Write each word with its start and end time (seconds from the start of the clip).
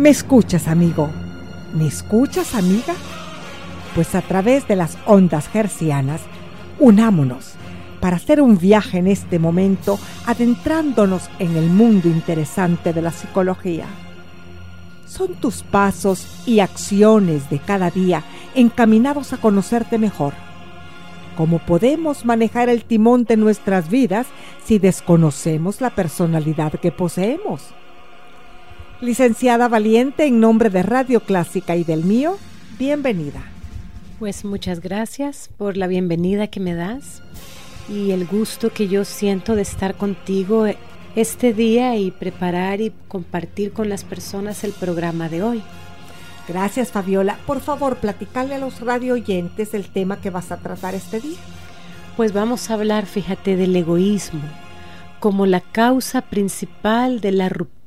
¿me 0.00 0.08
escuchas 0.08 0.66
amigo? 0.66 1.10
¿Me 1.74 1.86
escuchas 1.86 2.54
amiga? 2.54 2.94
Pues 3.94 4.14
a 4.14 4.22
través 4.22 4.66
de 4.66 4.74
las 4.74 4.96
ondas 5.04 5.50
hercianas, 5.52 6.22
unámonos 6.78 7.52
para 8.00 8.16
hacer 8.16 8.40
un 8.40 8.56
viaje 8.56 8.96
en 8.96 9.08
este 9.08 9.38
momento 9.38 9.98
adentrándonos 10.24 11.28
en 11.38 11.54
el 11.54 11.66
mundo 11.66 12.08
interesante 12.08 12.94
de 12.94 13.02
la 13.02 13.10
psicología. 13.10 13.84
Son 15.06 15.34
tus 15.34 15.62
pasos 15.62 16.26
y 16.46 16.60
acciones 16.60 17.50
de 17.50 17.58
cada 17.58 17.90
día 17.90 18.24
encaminados 18.54 19.34
a 19.34 19.36
conocerte 19.36 19.98
mejor. 19.98 20.32
¿Cómo 21.36 21.58
podemos 21.58 22.24
manejar 22.24 22.70
el 22.70 22.84
timón 22.84 23.24
de 23.24 23.36
nuestras 23.36 23.90
vidas 23.90 24.28
si 24.64 24.78
desconocemos 24.78 25.82
la 25.82 25.90
personalidad 25.90 26.72
que 26.80 26.90
poseemos? 26.90 27.74
Licenciada 29.00 29.66
Valiente, 29.68 30.26
en 30.26 30.40
nombre 30.40 30.68
de 30.68 30.82
Radio 30.82 31.20
Clásica 31.20 31.74
y 31.74 31.84
del 31.84 32.04
mío, 32.04 32.36
bienvenida. 32.78 33.42
Pues 34.18 34.44
muchas 34.44 34.80
gracias 34.80 35.48
por 35.56 35.78
la 35.78 35.86
bienvenida 35.86 36.48
que 36.48 36.60
me 36.60 36.74
das 36.74 37.22
y 37.88 38.10
el 38.10 38.26
gusto 38.26 38.74
que 38.74 38.88
yo 38.88 39.06
siento 39.06 39.56
de 39.56 39.62
estar 39.62 39.94
contigo 39.94 40.66
este 41.16 41.54
día 41.54 41.96
y 41.96 42.10
preparar 42.10 42.82
y 42.82 42.92
compartir 43.08 43.72
con 43.72 43.88
las 43.88 44.04
personas 44.04 44.64
el 44.64 44.72
programa 44.72 45.30
de 45.30 45.44
hoy. 45.44 45.62
Gracias 46.46 46.92
Fabiola. 46.92 47.38
Por 47.46 47.60
favor, 47.60 47.96
platicarle 47.96 48.56
a 48.56 48.58
los 48.58 48.80
radio 48.82 49.14
oyentes 49.14 49.72
el 49.72 49.88
tema 49.88 50.20
que 50.20 50.28
vas 50.28 50.52
a 50.52 50.58
tratar 50.58 50.94
este 50.94 51.20
día. 51.20 51.38
Pues 52.18 52.34
vamos 52.34 52.68
a 52.70 52.74
hablar, 52.74 53.06
fíjate, 53.06 53.56
del 53.56 53.74
egoísmo 53.74 54.42
como 55.20 55.44
la 55.44 55.60
causa 55.60 56.22
principal 56.22 57.20
de 57.20 57.32
la 57.32 57.50
ruptura 57.50 57.79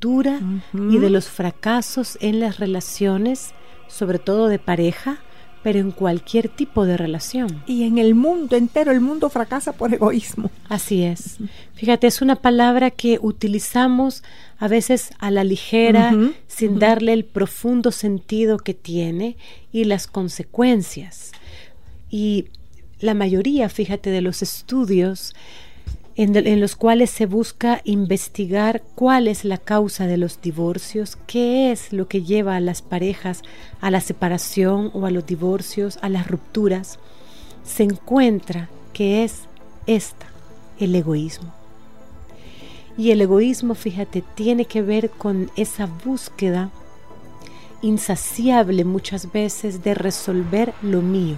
y 0.74 0.98
de 0.98 1.10
los 1.10 1.28
fracasos 1.28 2.18
en 2.22 2.40
las 2.40 2.60
relaciones, 2.60 3.54
sobre 3.88 4.20
todo 4.20 4.48
de 4.48 4.60
pareja, 4.60 5.20
pero 5.64 5.80
en 5.80 5.92
cualquier 5.92 6.50
tipo 6.50 6.86
de 6.86 6.98
relación. 6.98 7.64
Y 7.66 7.84
en 7.84 7.98
el 7.98 8.16
mundo 8.16 8.58
entero, 8.58 8.92
el 8.92 9.00
mundo 9.00 9.30
fracasa 9.30 9.72
por 9.72 9.94
egoísmo. 9.94 10.52
Así 10.68 11.04
es. 11.04 11.38
Fíjate, 11.74 12.08
es 12.08 12.22
una 12.22 12.36
palabra 12.36 12.92
que 12.92 13.18
utilizamos 13.22 14.24
a 14.60 14.68
veces 14.68 15.12
a 15.20 15.32
la 15.32 15.46
ligera, 15.46 16.14
sin 16.48 16.80
darle 16.80 17.14
el 17.14 17.24
profundo 17.24 17.92
sentido 17.92 18.58
que 18.58 18.74
tiene 18.74 19.38
y 19.72 19.86
las 19.86 20.06
consecuencias. 20.08 21.32
Y 22.10 22.50
la 23.00 23.14
mayoría, 23.14 23.70
fíjate, 23.70 24.10
de 24.10 24.22
los 24.22 24.42
estudios 24.42 25.34
en, 26.16 26.60
los 26.60 26.76
cuales 26.76 27.10
se 27.10 27.26
busca 27.26 27.82
investigar 27.86 28.84
cuál 28.96 29.28
es 29.28 29.46
la 29.46 29.58
causa 29.58 30.06
de 30.06 30.18
los 30.18 30.42
divorcios, 30.42 31.18
qué 31.26 31.72
es 31.72 31.92
lo 31.92 32.08
que 32.08 32.22
lleva 32.22 32.56
a 32.56 32.60
las 32.60 32.82
parejas 32.82 33.42
a 33.82 33.90
la 33.90 34.00
separación 34.00 34.92
o 34.94 35.06
a 35.06 35.12
los 35.12 35.26
divorcios, 35.26 35.98
a 36.02 36.10
las 36.10 36.28
rupturas, 36.28 37.00
se 37.64 37.84
encuentra 37.84 38.70
que 38.94 39.24
es 39.24 39.44
esta, 39.88 40.28
el 40.80 40.94
egoísmo. 40.94 41.52
Y 42.96 43.10
el 43.10 43.22
egoísmo, 43.22 43.74
fíjate, 43.74 44.24
tiene 44.36 44.66
que 44.66 44.84
ver 44.84 45.10
con 45.10 45.50
esa 45.56 45.88
búsqueda 45.88 46.70
insaciable 47.82 48.86
muchas 48.86 49.32
veces 49.32 49.84
de 49.84 49.96
resolver 49.96 50.74
lo 50.84 51.02
mío, 51.02 51.38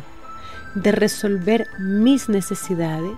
de 0.76 0.92
resolver 0.92 1.66
mis 1.80 2.28
necesidades, 2.28 3.18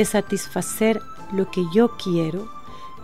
de 0.00 0.06
satisfacer 0.06 1.02
lo 1.30 1.50
que 1.50 1.62
yo 1.74 1.90
quiero, 1.98 2.48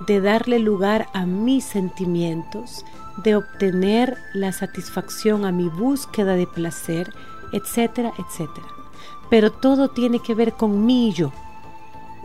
de 0.07 0.23
darle 0.23 0.59
lugar 0.59 1.09
a 1.13 1.27
mis 1.27 1.63
sentimientos, 1.63 2.87
de 3.23 3.37
obtener 3.37 4.17
la 4.33 4.51
satisfacción 4.53 5.45
a 5.45 5.53
mi 5.53 5.69
búsqueda 5.69 6.37
de 6.37 6.47
placer, 6.47 7.13
etcétera, 7.53 8.15
etcétera. 8.17 8.67
Pero 9.29 9.53
todo 9.53 9.89
tiene 9.89 10.21
que 10.21 10.35
ver 10.35 10.55
con 10.55 10.87
mí 10.87 11.11
y 11.11 11.13
yo. 11.13 11.33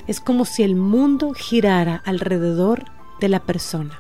Es 0.08 0.22
como 0.22 0.46
si 0.46 0.64
el 0.64 0.78
mundo 0.78 1.34
girara 1.34 2.02
alrededor 2.06 2.86
de 3.20 3.28
la 3.28 3.42
persona. 3.42 4.00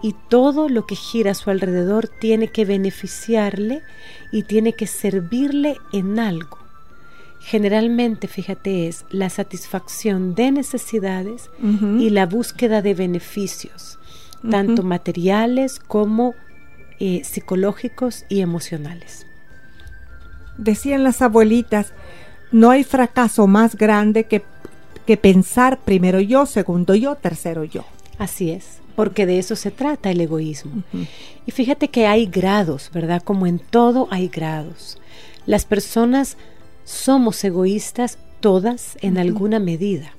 Y 0.00 0.14
todo 0.30 0.70
lo 0.70 0.86
que 0.86 0.96
gira 0.96 1.32
a 1.32 1.34
su 1.34 1.50
alrededor 1.50 2.08
tiene 2.08 2.48
que 2.48 2.64
beneficiarle 2.64 3.82
y 4.32 4.44
tiene 4.44 4.72
que 4.72 4.86
servirle 4.86 5.76
en 5.92 6.18
algo 6.18 6.61
generalmente, 7.44 8.28
fíjate, 8.28 8.88
es 8.88 9.04
la 9.10 9.28
satisfacción 9.28 10.34
de 10.34 10.52
necesidades 10.52 11.50
y 11.98 12.10
la 12.10 12.26
búsqueda 12.26 12.82
de 12.82 12.94
beneficios. 12.94 13.98
tanto 14.50 14.82
materiales 14.82 15.78
como 15.78 16.34
eh, 16.98 17.22
psicológicos 17.24 18.24
y 18.28 18.40
emocionales. 18.40 19.24
Decían 20.58 21.04
las 21.04 21.22
abuelitas, 21.22 21.92
no 22.50 22.70
hay 22.70 22.82
fracaso 22.82 23.46
más 23.46 23.76
grande 23.76 24.24
que, 24.24 24.42
que 25.06 25.16
pensar 25.16 25.78
primero 25.78 26.18
yo, 26.20 26.44
segundo 26.46 26.96
yo, 26.96 27.14
tercero 27.14 27.62
yo. 27.62 27.84
Así 28.18 28.50
es, 28.50 28.78
porque 28.96 29.26
de 29.26 29.38
eso 29.38 29.54
se 29.54 29.70
trata 29.70 30.10
el 30.10 30.20
egoísmo. 30.20 30.82
Y 31.46 31.52
fíjate 31.52 31.88
que 31.88 32.06
hay 32.06 32.26
grados, 32.26 32.90
¿verdad? 32.92 33.22
Como 33.22 33.46
en 33.46 33.60
todo 33.60 34.08
hay 34.10 34.26
grados. 34.28 34.98
Las 35.46 35.64
personas 35.64 36.36
somos 36.84 37.42
egoístas 37.44 38.18
todas 38.40 38.96
en 39.00 39.18
alguna 39.18 39.58
medida. 39.58 40.12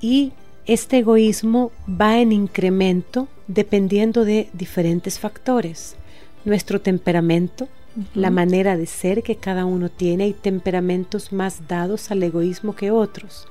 Y 0.00 0.32
este 0.66 0.98
egoísmo 0.98 1.72
va 1.88 2.18
en 2.18 2.32
incremento 2.32 3.28
dependiendo 3.46 4.24
de 4.24 4.50
diferentes 4.52 5.18
factores. 5.18 5.96
Nuestro 6.44 6.80
temperamento, 6.80 7.68
la 8.14 8.30
manera 8.30 8.76
de 8.76 8.86
ser 8.86 9.22
que 9.22 9.36
cada 9.36 9.64
uno 9.64 9.88
tiene, 9.88 10.24
hay 10.24 10.34
temperamentos 10.34 11.32
más 11.32 11.66
dados 11.66 12.10
al 12.10 12.22
egoísmo 12.22 12.76
que 12.76 12.90
otros. 12.90 13.46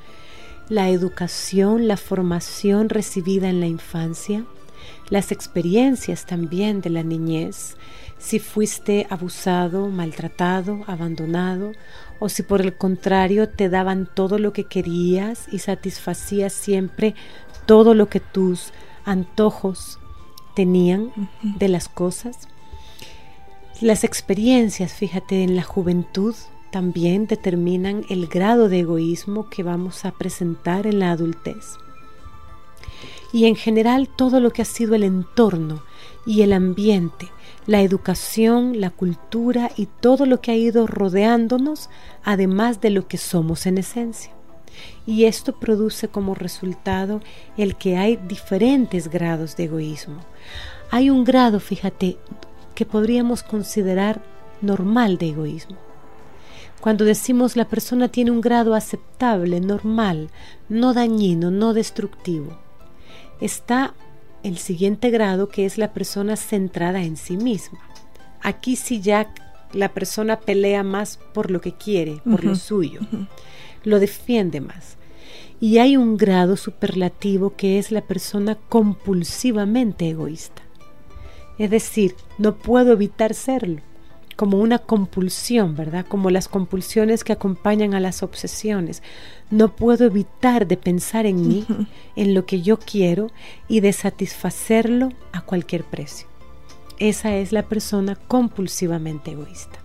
La 0.70 0.90
educación, 0.90 1.88
la 1.88 1.98
formación 1.98 2.90
recibida 2.90 3.50
en 3.50 3.60
la 3.60 3.68
infancia, 3.68 4.46
las 5.10 5.32
experiencias 5.32 6.26
también 6.26 6.82
de 6.82 6.90
la 6.90 7.04
niñez, 7.04 7.78
si 8.18 8.40
fuiste 8.40 9.08
abusado, 9.10 9.88
maltratado, 9.88 10.84
abandonado, 10.88 11.74
o 12.20 12.30
si 12.30 12.44
por 12.44 12.62
el 12.62 12.76
contrario 12.76 13.50
te 13.50 13.70
daban 13.70 14.10
todo 14.14 14.40
lo 14.40 14.54
que 14.54 14.64
querías 14.64 15.48
y 15.52 15.60
satisfacías 15.60 16.54
siempre 16.54 17.16
todo 17.68 17.94
lo 17.94 18.10
que 18.10 18.20
tus 18.20 18.72
antojos 19.06 20.00
tenían 20.56 21.12
de 21.44 21.68
las 21.68 21.88
cosas. 21.88 22.48
Las 23.80 24.04
experiencias, 24.04 24.94
fíjate, 24.94 25.44
en 25.44 25.56
la 25.56 25.62
juventud 25.62 26.34
también 26.72 27.28
determinan 27.28 28.04
el 28.10 28.28
grado 28.28 28.70
de 28.70 28.80
egoísmo 28.80 29.50
que 29.50 29.62
vamos 29.62 30.04
a 30.06 30.12
presentar 30.12 30.88
en 30.88 31.00
la 31.00 31.12
adultez. 31.12 31.78
Y 33.38 33.46
en 33.46 33.56
general 33.56 34.10
todo 34.10 34.40
lo 34.40 34.50
que 34.50 34.64
ha 34.64 34.66
sido 34.66 34.96
el 34.96 35.04
entorno 35.04 35.84
y 36.26 36.42
el 36.42 36.54
ambiente, 36.54 37.30
la 37.68 37.84
educación, 37.84 38.82
la 38.82 38.90
cultura 38.90 39.70
y 39.78 39.86
todo 39.86 40.26
lo 40.26 40.42
que 40.42 40.50
ha 40.50 40.56
ido 40.56 40.88
rodeándonos, 40.88 41.92
además 42.24 42.82
de 42.82 42.90
lo 42.90 43.08
que 43.08 43.20
somos 43.20 43.68
en 43.68 43.78
esencia. 43.78 44.32
Y 45.06 45.26
esto 45.26 45.54
produce 45.54 46.08
como 46.08 46.34
resultado 46.34 47.22
el 47.58 47.76
que 47.76 47.96
hay 47.96 48.16
diferentes 48.16 49.08
grados 49.08 49.56
de 49.56 49.66
egoísmo. 49.66 50.18
Hay 50.90 51.12
un 51.12 51.24
grado, 51.24 51.60
fíjate, 51.60 52.18
que 52.74 52.88
podríamos 52.88 53.44
considerar 53.44 54.20
normal 54.64 55.20
de 55.20 55.30
egoísmo. 55.30 55.78
Cuando 56.82 57.06
decimos 57.06 57.56
la 57.56 57.66
persona 57.66 58.08
tiene 58.08 58.32
un 58.32 58.42
grado 58.42 58.74
aceptable, 58.74 59.60
normal, 59.60 60.32
no 60.70 60.96
dañino, 60.96 61.52
no 61.52 61.76
destructivo, 61.76 62.58
está 63.42 63.94
el 64.44 64.58
siguiente 64.58 65.10
grado 65.10 65.50
que 65.50 65.66
es 65.66 65.78
la 65.78 65.94
persona 65.94 66.36
centrada 66.36 67.04
en 67.04 67.18
sí 67.18 67.38
misma. 67.38 67.80
Aquí 68.42 68.76
sí 68.76 69.02
ya 69.02 69.34
la 69.74 69.94
persona 69.94 70.40
pelea 70.40 70.84
más 70.84 71.20
por 71.34 71.52
lo 71.52 71.62
que 71.62 71.74
quiere, 71.74 72.22
por 72.24 72.44
lo 72.44 72.56
suyo, 72.56 73.02
lo 73.84 74.00
defiende 74.00 74.62
más. 74.62 74.98
Y 75.60 75.80
hay 75.80 75.98
un 75.98 76.18
grado 76.18 76.56
superlativo 76.56 77.56
que 77.56 77.80
es 77.80 77.92
la 77.92 78.02
persona 78.02 78.56
compulsivamente 78.70 80.10
egoísta. 80.10 80.62
Es 81.58 81.72
decir, 81.72 82.16
no 82.38 82.56
puedo 82.56 82.94
evitar 82.94 83.34
serlo, 83.34 83.82
como 84.38 84.60
una 84.60 84.78
compulsión, 84.78 85.76
¿verdad? 85.76 86.06
Como 86.08 86.30
las 86.30 86.48
compulsiones 86.48 87.24
que 87.26 87.34
acompañan 87.34 87.96
a 87.96 88.00
las 88.00 88.24
obsesiones. 88.24 89.04
No 89.50 89.76
puedo 89.76 90.06
evitar 90.06 90.68
de 90.68 90.78
pensar 90.78 91.26
en 91.26 91.46
mí, 91.46 91.66
en 92.16 92.34
lo 92.34 92.46
que 92.46 92.62
yo 92.62 92.78
quiero 92.78 93.32
y 93.68 93.82
de 93.82 93.92
satisfacerlo 93.92 95.12
a 95.34 95.42
cualquier 95.42 95.84
precio. 95.84 96.28
Esa 97.00 97.36
es 97.36 97.52
la 97.52 97.64
persona 97.64 98.16
compulsivamente 98.16 99.32
egoísta. 99.32 99.80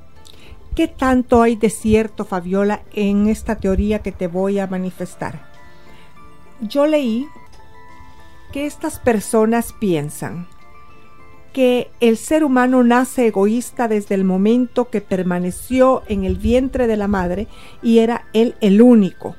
¿Qué 0.76 0.86
tanto 0.86 1.42
hay 1.42 1.56
de 1.56 1.70
cierto, 1.70 2.24
Fabiola, 2.24 2.82
en 2.92 3.28
esta 3.28 3.56
teoría 3.56 4.00
que 4.00 4.12
te 4.12 4.26
voy 4.26 4.58
a 4.58 4.66
manifestar? 4.66 5.50
Yo 6.60 6.86
leí 6.86 7.26
que 8.52 8.66
estas 8.66 8.98
personas 8.98 9.72
piensan 9.72 10.46
que 11.52 11.90
el 12.00 12.16
ser 12.16 12.44
humano 12.44 12.82
nace 12.82 13.26
egoísta 13.26 13.88
desde 13.88 14.14
el 14.14 14.24
momento 14.24 14.88
que 14.88 15.00
permaneció 15.00 16.02
en 16.08 16.24
el 16.24 16.36
vientre 16.36 16.86
de 16.86 16.96
la 16.96 17.08
madre 17.08 17.46
y 17.82 17.98
era 17.98 18.26
él 18.32 18.54
el 18.60 18.80
único. 18.80 19.36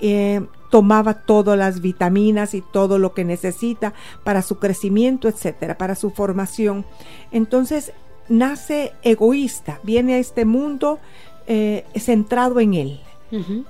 Eh, 0.00 0.42
tomaba 0.70 1.14
todas 1.14 1.58
las 1.58 1.80
vitaminas 1.80 2.54
y 2.54 2.60
todo 2.60 2.98
lo 2.98 3.14
que 3.14 3.24
necesita 3.24 3.94
para 4.22 4.42
su 4.42 4.58
crecimiento, 4.58 5.28
etcétera, 5.28 5.78
para 5.78 5.94
su 5.94 6.10
formación. 6.10 6.84
Entonces 7.32 7.92
nace 8.28 8.92
egoísta, 9.02 9.80
viene 9.82 10.14
a 10.14 10.18
este 10.18 10.44
mundo 10.44 10.98
eh, 11.46 11.84
centrado 11.96 12.60
en 12.60 12.74
él. 12.74 13.00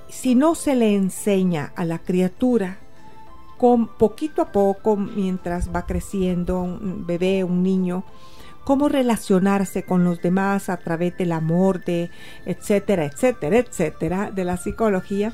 Si 0.07 0.35
no 0.35 0.55
se 0.55 0.73
le 0.73 0.95
enseña 0.95 1.73
a 1.75 1.83
la 1.83 1.99
criatura 1.99 2.79
con 3.59 3.87
poquito 3.87 4.41
a 4.41 4.53
poco, 4.53 4.95
mientras 4.95 5.69
va 5.75 5.85
creciendo 5.85 6.61
un 6.61 7.05
bebé, 7.05 7.43
un 7.43 7.61
niño, 7.61 8.05
cómo 8.63 8.87
relacionarse 8.87 9.83
con 9.83 10.05
los 10.05 10.21
demás 10.21 10.69
a 10.69 10.77
través 10.77 11.17
del 11.17 11.33
amor, 11.33 11.83
de 11.83 12.09
etcétera, 12.45 13.03
etcétera, 13.03 13.57
etcétera, 13.57 14.31
de 14.31 14.45
la 14.45 14.55
psicología, 14.55 15.33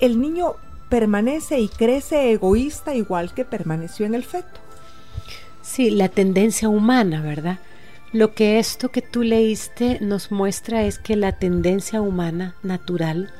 el 0.00 0.22
niño 0.22 0.54
permanece 0.88 1.60
y 1.60 1.68
crece 1.68 2.32
egoísta 2.32 2.94
igual 2.94 3.34
que 3.34 3.44
permaneció 3.44 4.06
en 4.06 4.14
el 4.14 4.24
feto. 4.24 4.58
Sí, 5.60 5.90
la 5.90 6.08
tendencia 6.08 6.70
humana, 6.70 7.20
¿verdad? 7.20 7.58
Lo 8.12 8.32
que 8.32 8.58
esto 8.58 8.88
que 8.88 9.02
tú 9.02 9.22
leíste 9.22 9.98
nos 10.00 10.32
muestra 10.32 10.84
es 10.84 10.98
que 10.98 11.14
la 11.16 11.32
tendencia 11.32 12.00
humana 12.00 12.54
natural 12.62 13.30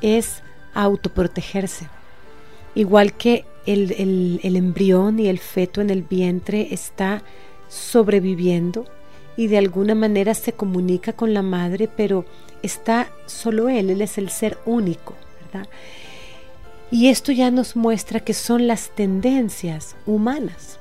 es 0.00 0.42
autoprotegerse 0.72 1.88
igual 2.74 3.14
que 3.14 3.44
el, 3.66 4.40
embrión 4.42 5.18
y 5.18 5.28
el 5.28 5.38
feto 5.38 5.80
en 5.80 5.90
el 5.90 6.02
vientre 6.02 6.68
está 6.70 7.22
sobreviviendo 7.68 8.84
y 9.36 9.48
de 9.48 9.58
alguna 9.58 9.94
manera 9.94 10.34
se 10.34 10.52
comunica 10.52 11.12
con 11.12 11.34
la 11.34 11.42
madre, 11.42 11.88
pero 11.88 12.24
está 12.62 13.08
solo 13.26 13.68
él, 13.68 13.90
él 13.90 14.00
es 14.00 14.18
el 14.18 14.30
ser 14.30 14.58
único, 14.64 15.14
¿verdad? 15.40 15.68
Y 16.90 17.08
esto 17.08 17.32
ya 17.32 17.50
nos 17.50 17.74
muestra 17.74 18.20
que 18.20 18.34
son 18.34 18.68
las 18.68 18.90
tendencias 18.90 19.96
humanas 20.06 20.78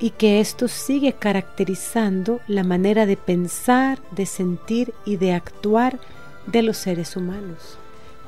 y 0.00 0.10
que 0.10 0.40
esto 0.40 0.68
sigue 0.68 1.14
caracterizando 1.14 2.40
la 2.46 2.64
manera 2.64 3.06
de 3.06 3.16
pensar, 3.16 4.00
de 4.10 4.26
sentir 4.26 4.92
y 5.06 5.16
de 5.16 5.32
actuar 5.32 5.98
de 6.46 6.62
los 6.62 6.76
seres 6.76 7.16
humanos. 7.16 7.78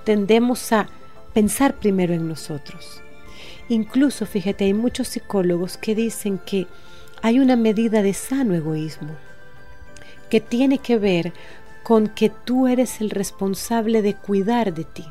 Tendemos 0.05 0.73
a 0.73 0.89
pensar 1.35 1.75
primero 1.75 2.15
en 2.15 2.29
nosotros, 2.29 3.03
Incluso, 3.69 4.27
fíjate, 4.27 4.65
hay 4.65 4.75
muchos 4.75 5.09
psicólogos 5.09 5.77
que 5.77 5.95
dicen 5.95 6.39
que 6.39 6.67
hay 7.23 7.41
una 7.41 7.57
medida 7.57 8.03
de 8.03 8.15
sano 8.15 8.55
egoísmo 8.55 9.17
que 10.31 10.41
tiene 10.41 10.79
que 10.79 10.99
ver 10.99 11.33
con 11.83 12.09
que 12.09 12.31
tú 12.31 12.67
eres 12.67 13.01
el 13.01 13.11
responsable 13.11 14.03
de 14.03 14.15
cuidar 14.15 14.75
de 14.75 14.85
ti. 14.85 15.05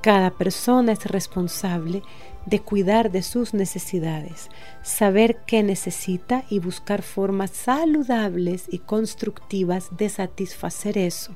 Cada 0.00 0.30
persona 0.30 0.92
es 0.92 1.04
responsable 1.06 2.02
de 2.46 2.60
cuidar 2.60 3.10
de 3.10 3.22
sus 3.22 3.54
necesidades, 3.54 4.48
saber 4.82 5.38
qué 5.46 5.62
necesita 5.62 6.44
y 6.48 6.58
buscar 6.58 7.02
formas 7.02 7.50
saludables 7.50 8.64
y 8.70 8.78
constructivas 8.78 9.88
de 9.96 10.08
satisfacer 10.08 10.96
eso 10.96 11.34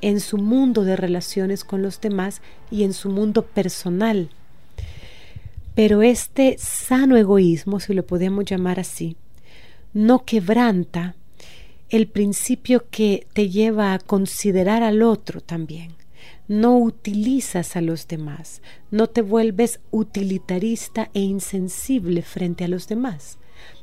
en 0.00 0.20
su 0.20 0.38
mundo 0.38 0.84
de 0.84 0.96
relaciones 0.96 1.64
con 1.64 1.82
los 1.82 2.00
demás 2.00 2.40
y 2.70 2.84
en 2.84 2.92
su 2.92 3.10
mundo 3.10 3.42
personal 3.42 4.30
pero 5.78 6.02
este 6.02 6.56
sano 6.58 7.16
egoísmo, 7.16 7.78
si 7.78 7.94
lo 7.94 8.04
podemos 8.04 8.44
llamar 8.44 8.80
así, 8.80 9.16
no 9.92 10.24
quebranta 10.24 11.14
el 11.88 12.08
principio 12.08 12.86
que 12.90 13.28
te 13.32 13.48
lleva 13.48 13.92
a 13.92 14.00
considerar 14.00 14.82
al 14.82 15.02
otro 15.02 15.40
también. 15.40 15.92
No 16.48 16.76
utilizas 16.76 17.76
a 17.76 17.80
los 17.80 18.08
demás, 18.08 18.60
no 18.90 19.06
te 19.06 19.22
vuelves 19.22 19.78
utilitarista 19.92 21.10
e 21.14 21.20
insensible 21.20 22.22
frente 22.22 22.64
a 22.64 22.68
los 22.68 22.88
demás, 22.88 23.38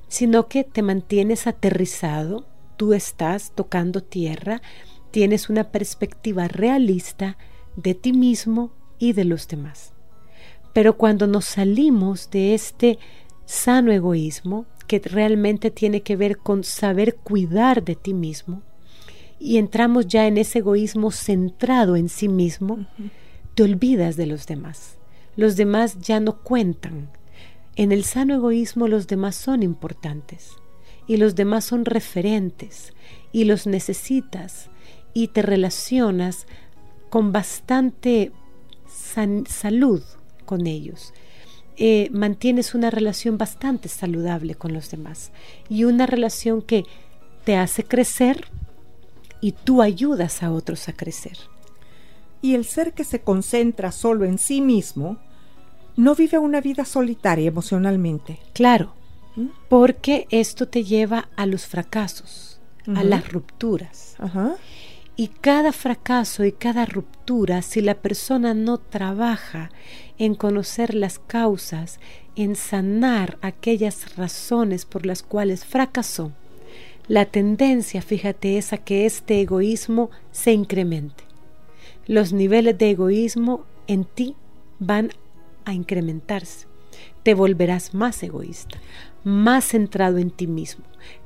sino 0.10 0.50
que 0.50 0.66
te 0.66 0.82
mantienes 0.82 1.48
aterrizado, 1.48 2.46
tú 2.76 2.94
estás 2.94 3.54
tocando 3.56 4.04
tierra, 4.04 4.62
tienes 5.12 5.50
una 5.50 5.72
perspectiva 5.72 6.50
realista 6.50 7.38
de 7.78 7.96
ti 7.96 8.12
mismo 8.12 8.74
y 9.00 9.14
de 9.14 9.24
los 9.24 9.48
demás. 9.48 9.95
Pero 10.76 10.98
cuando 10.98 11.26
nos 11.26 11.46
salimos 11.46 12.30
de 12.32 12.54
este 12.54 13.00
sano 13.46 13.94
egoísmo, 13.94 14.66
que 14.88 15.00
realmente 15.00 15.72
tiene 15.72 16.02
que 16.02 16.18
ver 16.18 16.38
con 16.38 16.66
saber 16.66 17.16
cuidar 17.16 17.86
de 17.86 17.96
ti 17.96 18.14
mismo, 18.14 18.62
y 19.40 19.56
entramos 19.56 20.06
ya 20.06 20.28
en 20.28 20.38
ese 20.38 20.60
egoísmo 20.60 21.12
centrado 21.12 21.96
en 21.96 22.10
sí 22.10 22.28
mismo, 22.28 22.88
te 23.54 23.64
olvidas 23.64 24.18
de 24.18 24.26
los 24.26 24.48
demás. 24.48 24.98
Los 25.38 25.56
demás 25.56 25.98
ya 26.02 26.20
no 26.20 26.40
cuentan. 26.40 27.10
En 27.78 27.94
el 27.94 28.04
sano 28.04 28.36
egoísmo 28.36 28.90
los 28.90 29.08
demás 29.08 29.38
son 29.38 29.64
importantes 29.64 30.58
y 31.08 31.16
los 31.16 31.36
demás 31.36 31.64
son 31.64 31.86
referentes 31.86 32.94
y 33.32 33.46
los 33.46 33.66
necesitas 33.66 34.70
y 35.14 35.30
te 35.30 35.42
relacionas 35.42 36.48
con 37.10 37.32
bastante 37.32 38.34
salud 39.48 40.04
con 40.46 40.68
ellos. 40.68 41.14
Eh, 41.78 42.10
mantienes 42.12 42.74
una 42.74 42.90
relación 42.90 43.38
bastante 43.38 43.90
saludable 43.90 44.56
con 44.56 44.74
los 44.74 44.90
demás 44.90 45.32
y 45.68 45.84
una 45.84 46.06
relación 46.06 46.62
que 46.62 46.86
te 47.44 47.58
hace 47.58 47.84
crecer 47.84 48.48
y 49.42 49.52
tú 49.52 49.82
ayudas 49.82 50.42
a 50.42 50.52
otros 50.52 50.88
a 50.88 50.94
crecer. 50.94 51.38
Y 52.42 52.56
el 52.56 52.66
ser 52.66 52.94
que 52.94 53.04
se 53.04 53.22
concentra 53.22 53.92
solo 53.92 54.26
en 54.26 54.38
sí 54.38 54.62
mismo 54.62 55.18
no 55.98 56.16
vive 56.16 56.38
una 56.38 56.62
vida 56.62 56.86
solitaria 56.86 57.48
emocionalmente. 57.48 58.40
Claro, 58.54 58.94
¿Mm? 59.36 59.48
porque 59.70 60.28
esto 60.30 60.68
te 60.68 60.84
lleva 60.84 61.30
a 61.36 61.46
los 61.46 61.66
fracasos, 61.66 62.60
a 62.96 63.04
las 63.04 63.32
rupturas. 63.32 64.16
Y 65.18 65.30
cada 65.30 65.72
fracaso 65.72 66.44
y 66.44 66.52
cada 66.52 66.86
ruptura, 66.86 67.62
si 67.62 67.82
la 67.82 67.96
persona 67.96 68.54
no 68.54 68.78
trabaja 68.78 69.72
en 70.18 70.36
conocer 70.36 70.94
las 70.94 71.20
causas, 71.20 72.00
en 72.36 72.56
sanar 72.58 73.38
aquellas 73.42 74.18
razones 74.18 74.86
por 74.86 75.06
las 75.06 75.24
cuales 75.24 75.64
fracasó, 75.64 76.34
la 77.08 77.26
tendencia, 77.26 78.02
fíjate, 78.02 78.58
es 78.58 78.74
a 78.74 78.78
que 78.78 79.06
este 79.06 79.40
egoísmo 79.40 80.10
se 80.32 80.54
incremente. 80.54 81.24
Los 82.08 82.34
niveles 82.34 82.78
de 82.78 82.90
egoísmo 82.90 83.64
en 83.86 84.06
ti 84.06 84.36
van 84.80 85.12
a 85.66 85.74
incrementarse. 85.74 86.68
Te 87.22 87.36
volverás 87.36 87.94
más 87.94 88.22
egoísta, 88.24 88.80
más 89.24 89.66
centrado 89.66 90.18
en 90.18 90.32
ti 90.32 90.48
mismo. 90.48 90.84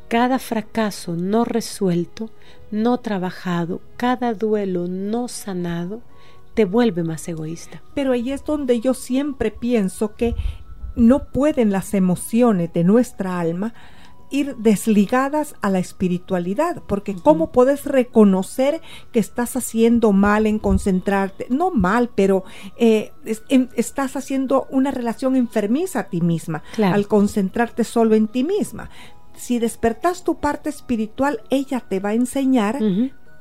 Cada 0.10 0.40
fracaso 0.40 1.16
no 1.16 1.46
resuelto, 1.46 2.30
no 2.72 2.98
trabajado, 2.98 3.80
cada 3.96 4.34
duelo 4.34 4.88
no 4.88 5.28
sanado, 5.28 6.02
te 6.56 6.66
vuelve 6.66 7.04
más 7.04 7.28
egoísta. 7.28 7.82
Pero 7.94 8.12
ahí 8.12 8.32
es 8.32 8.44
donde 8.44 8.82
yo 8.82 8.94
siempre 8.94 9.52
pienso 9.52 10.16
que 10.16 10.36
no 10.96 11.26
pueden 11.26 11.72
las 11.72 11.94
emociones 11.94 12.74
de 12.74 12.84
nuestra 12.84 13.40
alma 13.40 13.74
ir 14.32 14.56
desligadas 14.58 15.56
a 15.62 15.70
la 15.70 15.80
espiritualidad, 15.80 16.84
porque 16.88 17.16
¿cómo 17.16 17.52
puedes 17.52 17.86
reconocer 17.86 18.82
que 19.12 19.20
estás 19.20 19.56
haciendo 19.56 20.12
mal 20.12 20.46
en 20.46 20.60
concentrarte? 20.60 21.48
No 21.50 21.72
mal, 21.72 22.12
pero 22.14 22.44
eh, 22.78 23.12
estás 23.76 24.16
haciendo 24.16 24.68
una 24.70 24.92
relación 24.92 25.36
enfermiza 25.36 26.02
a 26.02 26.10
ti 26.10 26.22
misma 26.22 26.64
al 26.78 27.08
concentrarte 27.08 27.84
solo 27.84 28.16
en 28.16 28.28
ti 28.28 28.44
misma. 28.44 28.90
Si 29.40 29.58
despertas 29.58 30.26
tu 30.26 30.36
parte 30.36 30.70
espiritual, 30.70 31.42
ella 31.50 31.80
te 31.80 32.02
va 32.02 32.10
a 32.10 32.14
enseñar 32.14 32.78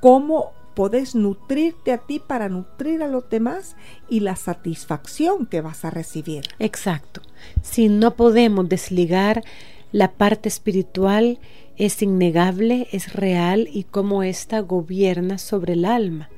cómo 0.01 0.53
puedes 0.75 1.17
nutrirte 1.17 1.91
a 1.91 1.99
ti 1.99 2.21
para 2.21 2.49
nutrir 2.49 3.03
a 3.03 3.09
los 3.09 3.29
demás 3.29 3.75
y 4.09 4.21
la 4.21 4.37
satisfacción 4.37 5.45
que 5.45 5.61
vas 5.61 5.85
a 5.85 5.91
recibir. 5.91 6.45
Exacto. 6.61 7.21
Si 7.63 7.89
no 7.89 8.15
podemos 8.15 8.69
desligar 8.69 9.43
la 9.91 10.13
parte 10.13 10.49
espiritual 10.49 11.41
es 11.77 12.01
innegable, 12.01 12.87
es 12.93 13.13
real 13.13 13.69
y 13.73 13.83
cómo 13.83 14.23
ésta 14.23 14.61
gobierna 14.61 15.37
sobre 15.39 15.73
el 15.73 15.85
alma. 15.85 16.31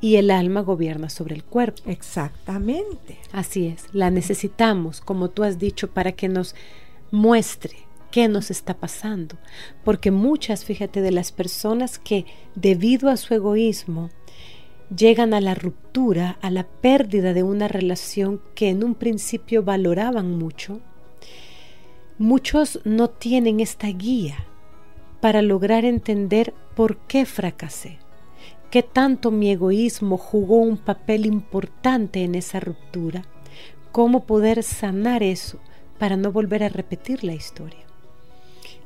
Y 0.00 0.16
el 0.16 0.30
alma 0.30 0.62
gobierna 0.62 1.10
sobre 1.10 1.34
el 1.34 1.44
cuerpo. 1.44 1.82
Exactamente. 1.84 3.18
Así 3.30 3.66
es, 3.66 3.84
la 3.92 4.10
necesitamos, 4.10 5.02
como 5.02 5.28
tú 5.28 5.44
has 5.44 5.58
dicho, 5.58 5.90
para 5.90 6.12
que 6.12 6.30
nos 6.30 6.54
muestre 7.10 7.89
qué 8.10 8.28
nos 8.28 8.50
está 8.50 8.74
pasando. 8.74 9.36
Porque 9.84 10.10
muchas, 10.10 10.64
fíjate, 10.64 11.00
de 11.00 11.12
las 11.12 11.32
personas 11.32 11.98
que 11.98 12.26
debido 12.54 13.08
a 13.08 13.16
su 13.16 13.34
egoísmo 13.34 14.10
llegan 14.94 15.34
a 15.34 15.40
la 15.40 15.54
ruptura, 15.54 16.38
a 16.42 16.50
la 16.50 16.66
pérdida 16.66 17.32
de 17.32 17.42
una 17.42 17.68
relación 17.68 18.40
que 18.54 18.70
en 18.70 18.82
un 18.82 18.94
principio 18.94 19.62
valoraban 19.62 20.36
mucho, 20.36 20.80
Muchos 22.20 22.80
no 22.84 23.08
tienen 23.08 23.60
esta 23.60 23.86
guía 23.86 24.44
para 25.22 25.40
lograr 25.40 25.86
entender 25.86 26.52
por 26.76 26.98
qué 27.06 27.24
fracasé, 27.24 27.96
qué 28.70 28.82
tanto 28.82 29.30
mi 29.30 29.50
egoísmo 29.50 30.18
jugó 30.18 30.58
un 30.58 30.76
papel 30.76 31.24
importante 31.24 32.22
en 32.22 32.34
esa 32.34 32.60
ruptura, 32.60 33.24
cómo 33.90 34.26
poder 34.26 34.62
sanar 34.62 35.22
eso 35.22 35.60
para 35.98 36.18
no 36.18 36.30
volver 36.30 36.62
a 36.62 36.68
repetir 36.68 37.24
la 37.24 37.32
historia. 37.32 37.89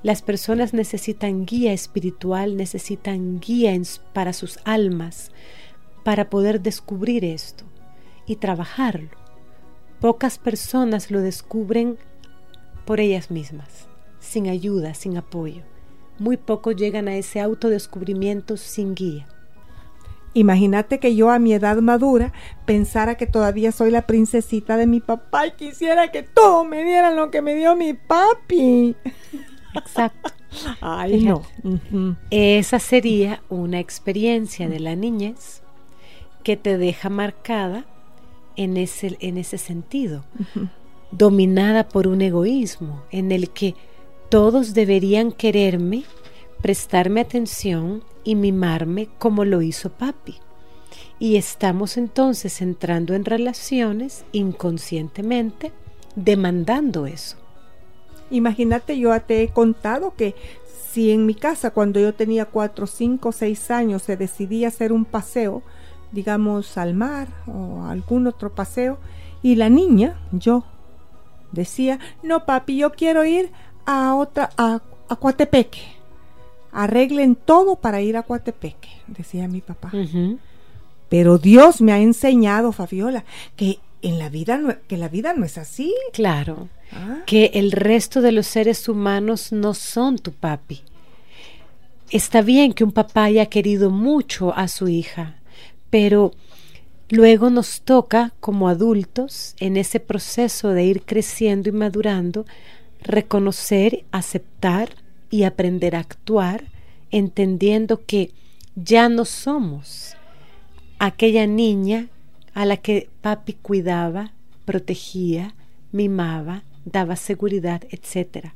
Las 0.05 0.21
personas 0.21 0.75
necesitan 0.75 1.47
guía 1.47 1.73
espiritual, 1.73 2.59
necesitan 2.59 3.41
guía 3.41 3.73
para 4.13 4.35
sus 4.35 4.59
almas, 4.65 5.33
para 6.05 6.29
poder 6.29 6.61
descubrir 6.61 7.25
esto 7.25 7.65
y 8.27 8.37
trabajarlo. 8.37 9.09
Pocas 10.01 10.37
personas 10.37 11.11
lo 11.11 11.23
descubren 11.23 11.97
por 12.85 13.01
ellas 13.01 13.31
mismas, 13.31 13.89
sin 14.21 14.47
ayuda, 14.47 14.93
sin 14.93 15.17
apoyo. 15.17 15.63
Muy 16.19 16.37
pocos 16.37 16.77
llegan 16.77 17.09
a 17.09 17.17
ese 17.17 17.41
autodescubrimiento 17.41 18.59
sin 18.59 18.95
guía. 18.95 19.27
Imagínate 20.35 21.01
que 21.01 21.17
yo 21.17 21.31
a 21.31 21.39
mi 21.39 21.55
edad 21.55 21.79
madura 21.79 22.35
pensara 22.67 23.15
que 23.15 23.27
todavía 23.27 23.73
soy 23.73 23.91
la 23.91 24.07
princesita 24.07 24.77
de 24.77 24.87
mi 24.87 25.01
papá 25.01 25.47
y 25.47 25.53
quisiera 25.53 26.13
que 26.13 26.23
todo 26.23 26.63
me 26.65 26.85
dieran 26.85 27.17
lo 27.17 27.31
que 27.31 27.41
me 27.41 27.55
dio 27.55 27.75
mi 27.75 27.95
papi. 27.95 28.97
Exacto. 29.75 30.33
Ay, 30.81 31.25
no. 31.25 31.43
Esa 32.31 32.78
sería 32.78 33.43
una 33.49 33.81
experiencia 33.81 34.69
de 34.69 34.81
la 34.81 34.95
niñez 34.97 35.62
que 36.43 36.57
te 36.57 36.78
deja 36.78 37.09
marcada 37.09 37.85
en 38.57 38.76
ese, 38.76 39.16
en 39.21 39.38
ese 39.38 39.59
sentido 39.59 40.25
dominada 41.16 41.88
por 41.88 42.09
un 42.09 42.23
egoísmo 42.23 43.02
en 43.11 43.33
el 43.33 43.50
que 43.50 43.75
todos 44.28 44.75
deberían 44.75 45.33
quererme, 45.33 46.04
prestarme 46.61 47.21
atención 47.21 48.02
y 48.25 48.35
mimarme 48.35 49.09
como 49.19 49.45
lo 49.45 49.62
hizo 49.62 49.90
papi. 49.90 50.37
Y 51.19 51.37
estamos 51.37 51.97
entonces 51.97 52.61
entrando 52.61 53.14
en 53.14 53.25
relaciones 53.25 54.25
inconscientemente 54.33 55.73
demandando 56.16 57.07
eso. 57.07 57.37
Imagínate, 58.31 58.99
yo 58.99 59.19
te 59.23 59.43
he 59.43 59.49
contado 59.49 60.14
que 60.16 60.35
si 60.90 61.11
en 61.11 61.26
mi 61.26 61.35
casa 61.35 61.71
cuando 61.71 61.99
yo 62.00 62.14
tenía 62.14 62.45
cuatro, 62.45 62.87
cinco, 62.87 63.33
seis 63.33 63.71
años 63.71 64.02
se 64.02 64.16
decidía 64.16 64.69
hacer 64.69 64.93
un 64.93 65.04
paseo, 65.04 65.62
digamos 66.12 66.78
al 66.78 66.95
mar 66.95 67.28
o 67.47 67.85
algún 67.85 68.26
otro 68.26 68.54
paseo, 68.54 68.99
y 69.43 69.57
la 69.57 69.69
niña, 69.69 70.21
yo, 70.33 70.64
decía, 71.52 71.99
no 72.23 72.47
papi, 72.47 72.76
yo 72.76 72.93
quiero 72.93 73.25
ir 73.25 73.50
a 73.87 74.14
otra, 74.14 74.50
a, 74.57 74.81
a 75.09 75.16
Coatepeque. 75.16 75.83
Arreglen 76.73 77.35
todo 77.35 77.76
para 77.76 78.00
ir 78.00 78.16
a 78.16 78.23
Coatepeque, 78.23 78.88
decía 79.07 79.49
mi 79.49 79.61
papá. 79.61 79.93
Pero 81.09 81.38
Dios 81.38 81.81
me 81.81 81.93
ha 81.93 81.99
enseñado, 81.99 82.73
Fabiola, 82.73 83.25
que 83.57 83.78
en 84.02 84.19
la 84.19 84.28
vida 84.28 84.59
no, 84.59 84.75
que 84.87 84.97
la 84.97 85.09
vida 85.09 85.35
no 85.35 85.45
es 85.45 85.59
así. 85.59 85.95
Claro. 86.12 86.69
Ah. 86.93 87.23
Que 87.26 87.53
el 87.55 87.73
resto 87.73 88.21
de 88.21 88.33
los 88.33 88.47
seres 88.47 88.88
humanos 88.88 89.53
no 89.53 89.75
son 89.75 90.19
tu 90.19 90.33
papi. 90.33 90.83
Está 92.11 92.43
bien 92.43 92.73
que 92.73 92.85
un 92.85 92.93
papá 92.93 93.25
haya 93.25 93.47
querido 93.47 93.91
mucho 93.91 94.55
a 94.55 94.69
su 94.69 94.88
hija, 94.88 95.37
pero 95.91 96.33
Luego 97.11 97.50
nos 97.50 97.83
toca, 97.83 98.33
como 98.41 98.69
adultos, 98.69 99.55
en 99.61 99.76
ese 99.76 100.00
proceso 100.00 100.71
de 100.71 100.85
ir 100.85 101.03
creciendo 101.03 101.69
y 101.69 101.73
madurando, 101.73 102.47
reconocer, 103.03 104.05
aceptar 104.11 104.88
y 105.31 105.43
aprender 105.43 105.95
a 105.95 106.00
actuar, 106.00 106.64
entendiendo 107.11 108.05
que 108.07 108.31
ya 108.75 109.09
no 109.09 109.26
somos 109.26 110.17
aquella 110.99 111.47
niña 111.47 112.09
a 112.55 112.64
la 112.64 112.79
que 112.79 113.11
papi 113.21 113.53
cuidaba, 113.53 114.33
protegía, 114.64 115.55
mimaba, 115.93 116.62
daba 116.85 117.17
seguridad, 117.17 117.83
etc. 117.91 118.49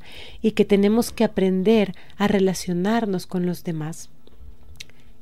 Y 0.43 0.53
que 0.53 0.65
tenemos 0.65 1.11
que 1.13 1.25
aprender 1.25 1.95
a 2.17 2.29
relacionarnos 2.29 3.27
con 3.27 3.47
los 3.47 3.65
demás. 3.65 4.11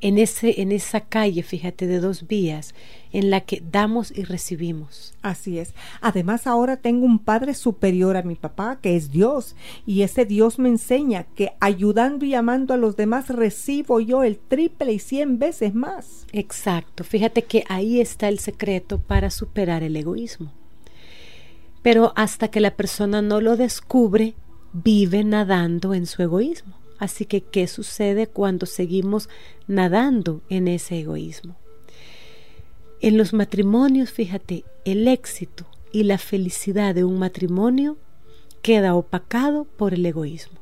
en, 0.01 0.19
ese, 0.19 0.61
en 0.61 0.73
esa 0.73 1.01
calle, 1.01 1.43
fíjate, 1.43 1.87
de 1.87 2.01
dos 2.01 2.27
vías, 2.29 2.75
en 3.13 3.31
la 3.31 3.41
que 3.41 3.63
damos 3.73 4.11
y 4.17 4.25
recibimos. 4.25 5.15
Así 5.23 5.59
es. 5.59 5.73
Además, 6.03 6.47
ahora 6.47 6.77
tengo 6.77 7.07
un 7.07 7.19
Padre 7.19 7.55
superior 7.55 8.17
a 8.17 8.23
mi 8.23 8.35
papá, 8.35 8.79
que 8.83 8.95
es 8.95 9.11
Dios, 9.11 9.57
y 9.87 10.03
ese 10.03 10.27
Dios 10.27 10.59
me 10.59 10.69
enseña 10.69 11.25
que 11.35 11.53
ayudando 11.61 12.27
y 12.27 12.35
amando 12.35 12.75
a 12.75 12.77
los 12.77 12.97
demás 12.97 13.31
recibo 13.31 14.01
yo 14.01 14.23
el 14.23 14.39
triple 14.39 14.93
y 14.93 14.99
cien 14.99 15.39
veces 15.39 15.75
más. 15.75 16.27
Exacto. 16.33 17.03
Fíjate 17.03 17.43
que 17.43 17.65
ahí 17.69 18.01
está 18.01 18.29
el 18.29 18.39
secreto 18.39 18.99
para 18.99 19.31
superar 19.31 19.83
el 19.83 19.97
egoísmo. 19.97 20.53
Pero 21.87 22.13
hasta 22.17 22.49
que 22.49 22.59
la 22.59 22.75
persona 22.75 23.23
no 23.23 23.41
lo 23.41 23.57
descubre, 23.57 24.35
vive 24.73 25.23
nadando 25.23 25.95
en 25.95 26.07
su 26.07 26.21
egoísmo. 26.21 26.75
Así 26.99 27.27
que, 27.27 27.43
¿qué 27.43 27.69
sucede 27.69 28.27
cuando 28.27 28.67
seguimos 28.67 29.29
nadando 29.69 30.43
en 30.49 30.67
ese 30.67 30.99
egoísmo? 30.99 31.55
En 33.01 33.17
los 33.17 33.33
matrimonios, 33.33 34.11
fíjate, 34.11 34.65
el 34.85 35.07
éxito 35.07 35.65
y 35.93 36.03
la 36.03 36.19
felicidad 36.19 36.93
de 36.93 37.05
un 37.05 37.21
matrimonio 37.21 37.99
queda 38.63 38.97
opacado 38.97 39.63
por 39.63 39.95
el 39.95 40.05
egoísmo. 40.07 40.59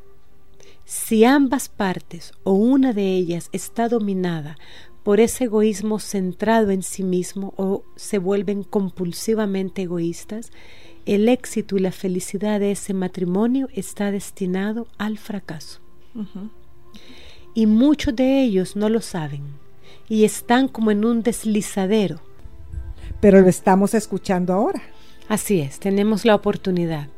Si 0.84 1.24
ambas 1.24 1.70
partes 1.70 2.34
o 2.42 2.52
una 2.52 2.92
de 2.92 3.14
ellas 3.14 3.48
está 3.52 3.88
dominada 3.88 4.58
por 5.02 5.20
ese 5.20 5.44
egoísmo 5.44 6.00
centrado 6.00 6.70
en 6.70 6.82
sí 6.82 7.02
mismo 7.02 7.54
o 7.56 7.82
se 7.96 8.18
vuelven 8.18 8.62
compulsivamente 8.62 9.80
egoístas, 9.80 10.50
el 11.06 11.28
éxito 11.28 11.76
y 11.76 11.80
la 11.80 11.92
felicidad 11.92 12.60
de 12.60 12.72
ese 12.72 12.94
matrimonio 12.94 13.68
está 13.74 14.10
destinado 14.10 14.86
al 14.98 15.18
fracaso. 15.18 15.80
Y 17.54 17.66
muchos 17.66 18.14
de 18.16 18.42
ellos 18.42 18.76
no 18.76 18.88
lo 18.88 19.00
saben 19.00 19.42
y 20.08 20.24
están 20.24 20.68
como 20.68 20.90
en 20.90 21.04
un 21.04 21.22
deslizadero. 21.22 22.20
Pero 23.20 23.40
lo 23.40 23.48
estamos 23.48 23.94
escuchando 23.94 24.52
ahora. 24.52 24.82
Así 25.28 25.60
es, 25.60 25.78
tenemos 25.78 26.24
la 26.24 26.34
oportunidad. 26.34 27.08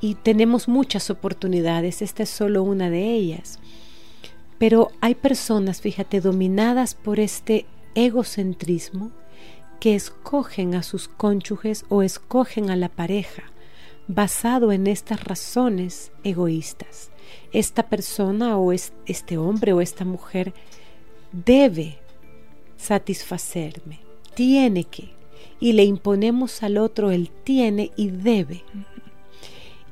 Y 0.00 0.16
tenemos 0.16 0.68
muchas 0.68 1.08
oportunidades, 1.08 2.02
esta 2.02 2.24
es 2.24 2.30
solo 2.30 2.62
una 2.62 2.90
de 2.90 3.14
ellas. 3.14 3.58
Pero 4.58 4.90
hay 5.00 5.14
personas, 5.14 5.80
fíjate, 5.80 6.20
dominadas 6.20 6.94
por 6.94 7.20
este 7.20 7.66
egocentrismo 7.94 9.12
que 9.80 9.94
escogen 9.94 10.74
a 10.74 10.82
sus 10.82 11.08
cónyuges 11.08 11.84
o 11.88 12.02
escogen 12.02 12.70
a 12.70 12.76
la 12.76 12.88
pareja 12.88 13.44
basado 14.08 14.72
en 14.72 14.86
estas 14.86 15.24
razones 15.24 16.12
egoístas 16.24 17.10
esta 17.52 17.84
persona 17.84 18.58
o 18.58 18.72
este 18.72 19.38
hombre 19.38 19.72
o 19.72 19.80
esta 19.80 20.04
mujer 20.04 20.52
debe 21.32 21.98
satisfacerme, 22.76 24.00
tiene 24.34 24.84
que, 24.84 25.10
y 25.60 25.72
le 25.72 25.84
imponemos 25.84 26.62
al 26.62 26.78
otro 26.78 27.10
el 27.10 27.30
tiene 27.30 27.92
y 27.96 28.08
debe. 28.08 28.64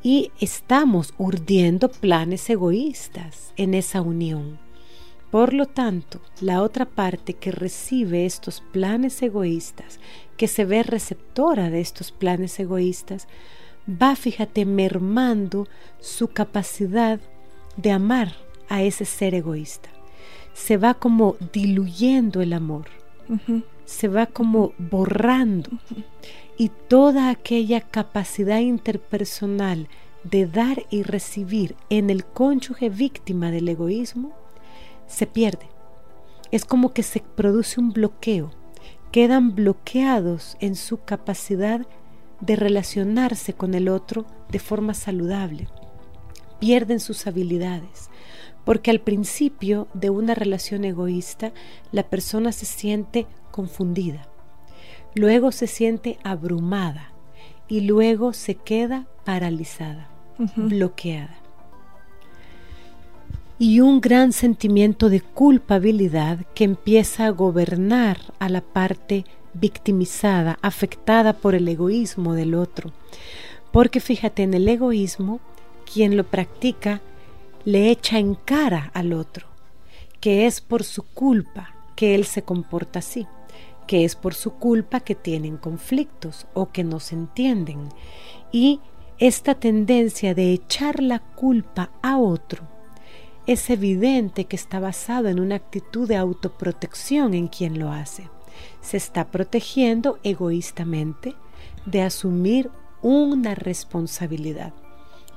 Y 0.02 0.32
estamos 0.40 1.14
urdiendo 1.16 1.88
planes 1.88 2.50
egoístas 2.50 3.52
en 3.56 3.74
esa 3.74 4.02
unión. 4.02 4.58
Por 5.32 5.54
lo 5.54 5.64
tanto, 5.64 6.20
la 6.42 6.60
otra 6.60 6.84
parte 6.84 7.32
que 7.32 7.52
recibe 7.52 8.26
estos 8.26 8.60
planes 8.60 9.22
egoístas, 9.22 9.98
que 10.36 10.46
se 10.46 10.66
ve 10.66 10.82
receptora 10.82 11.70
de 11.70 11.80
estos 11.80 12.12
planes 12.12 12.60
egoístas, 12.60 13.28
va, 13.88 14.14
fíjate, 14.14 14.66
mermando 14.66 15.68
su 16.00 16.28
capacidad 16.28 17.18
de 17.78 17.92
amar 17.92 18.34
a 18.68 18.82
ese 18.82 19.06
ser 19.06 19.34
egoísta. 19.34 19.88
Se 20.52 20.76
va 20.76 20.92
como 20.92 21.36
diluyendo 21.50 22.42
el 22.42 22.52
amor, 22.52 22.88
se 23.86 24.08
va 24.08 24.26
como 24.26 24.74
borrando. 24.76 25.70
Y 26.58 26.70
toda 26.88 27.30
aquella 27.30 27.80
capacidad 27.80 28.58
interpersonal 28.58 29.88
de 30.24 30.44
dar 30.44 30.82
y 30.90 31.04
recibir 31.04 31.74
en 31.88 32.10
el 32.10 32.26
cónyuge 32.26 32.90
víctima 32.90 33.50
del 33.50 33.70
egoísmo 33.70 34.41
se 35.06 35.26
pierde. 35.26 35.68
Es 36.50 36.64
como 36.64 36.92
que 36.92 37.02
se 37.02 37.20
produce 37.20 37.80
un 37.80 37.90
bloqueo, 37.92 38.50
quedan 39.10 39.54
bloqueados 39.54 40.56
en 40.60 40.74
su 40.74 40.98
capacidad 40.98 41.86
de 42.40 42.56
relacionarse 42.56 43.54
con 43.54 43.74
el 43.74 43.88
otro 43.88 44.26
de 44.50 44.58
forma 44.58 44.94
saludable. 44.94 45.68
Pierden 46.58 47.00
sus 47.00 47.26
habilidades, 47.26 48.10
porque 48.64 48.90
al 48.90 49.00
principio 49.00 49.88
de 49.94 50.10
una 50.10 50.34
relación 50.34 50.84
egoísta 50.84 51.52
la 51.90 52.08
persona 52.08 52.52
se 52.52 52.66
siente 52.66 53.26
confundida, 53.50 54.28
luego 55.14 55.52
se 55.52 55.66
siente 55.66 56.18
abrumada. 56.22 57.12
Y 57.68 57.80
luego 57.80 58.34
se 58.34 58.56
queda 58.56 59.06
paralizada, 59.24 60.10
bloqueada. 60.56 61.41
Y 63.64 63.78
un 63.78 64.00
gran 64.00 64.32
sentimiento 64.32 65.08
de 65.08 65.20
culpabilidad 65.20 66.46
que 66.52 66.64
empieza 66.64 67.26
a 67.26 67.30
gobernar 67.30 68.18
a 68.40 68.48
la 68.48 68.60
parte 68.60 69.24
victimizada, 69.54 70.58
afectada 70.62 71.32
por 71.32 71.54
el 71.54 71.68
egoísmo 71.68 72.34
del 72.34 72.56
otro. 72.56 72.90
Porque 73.70 74.00
fíjate, 74.00 74.42
en 74.42 74.54
el 74.54 74.68
egoísmo 74.68 75.38
quien 75.84 76.16
lo 76.16 76.24
practica 76.24 77.02
le 77.64 77.92
echa 77.92 78.18
en 78.18 78.34
cara 78.34 78.90
al 78.94 79.12
otro, 79.12 79.46
que 80.18 80.46
es 80.46 80.60
por 80.60 80.82
su 80.82 81.04
culpa 81.04 81.72
que 81.94 82.16
él 82.16 82.24
se 82.24 82.42
comporta 82.42 82.98
así, 82.98 83.28
que 83.86 84.04
es 84.04 84.16
por 84.16 84.34
su 84.34 84.54
culpa 84.54 84.98
que 84.98 85.14
tienen 85.14 85.56
conflictos 85.56 86.48
o 86.52 86.72
que 86.72 86.82
no 86.82 86.98
se 86.98 87.14
entienden. 87.14 87.90
Y 88.50 88.80
esta 89.18 89.54
tendencia 89.54 90.34
de 90.34 90.52
echar 90.52 91.00
la 91.00 91.20
culpa 91.20 91.92
a 92.02 92.18
otro 92.18 92.72
es 93.46 93.70
evidente 93.70 94.44
que 94.44 94.56
está 94.56 94.80
basado 94.80 95.28
en 95.28 95.40
una 95.40 95.56
actitud 95.56 96.08
de 96.08 96.16
autoprotección 96.16 97.34
en 97.34 97.48
quien 97.48 97.78
lo 97.78 97.90
hace. 97.90 98.28
Se 98.80 98.96
está 98.96 99.30
protegiendo 99.30 100.18
egoístamente 100.22 101.34
de 101.86 102.02
asumir 102.02 102.70
una 103.02 103.54
responsabilidad 103.54 104.72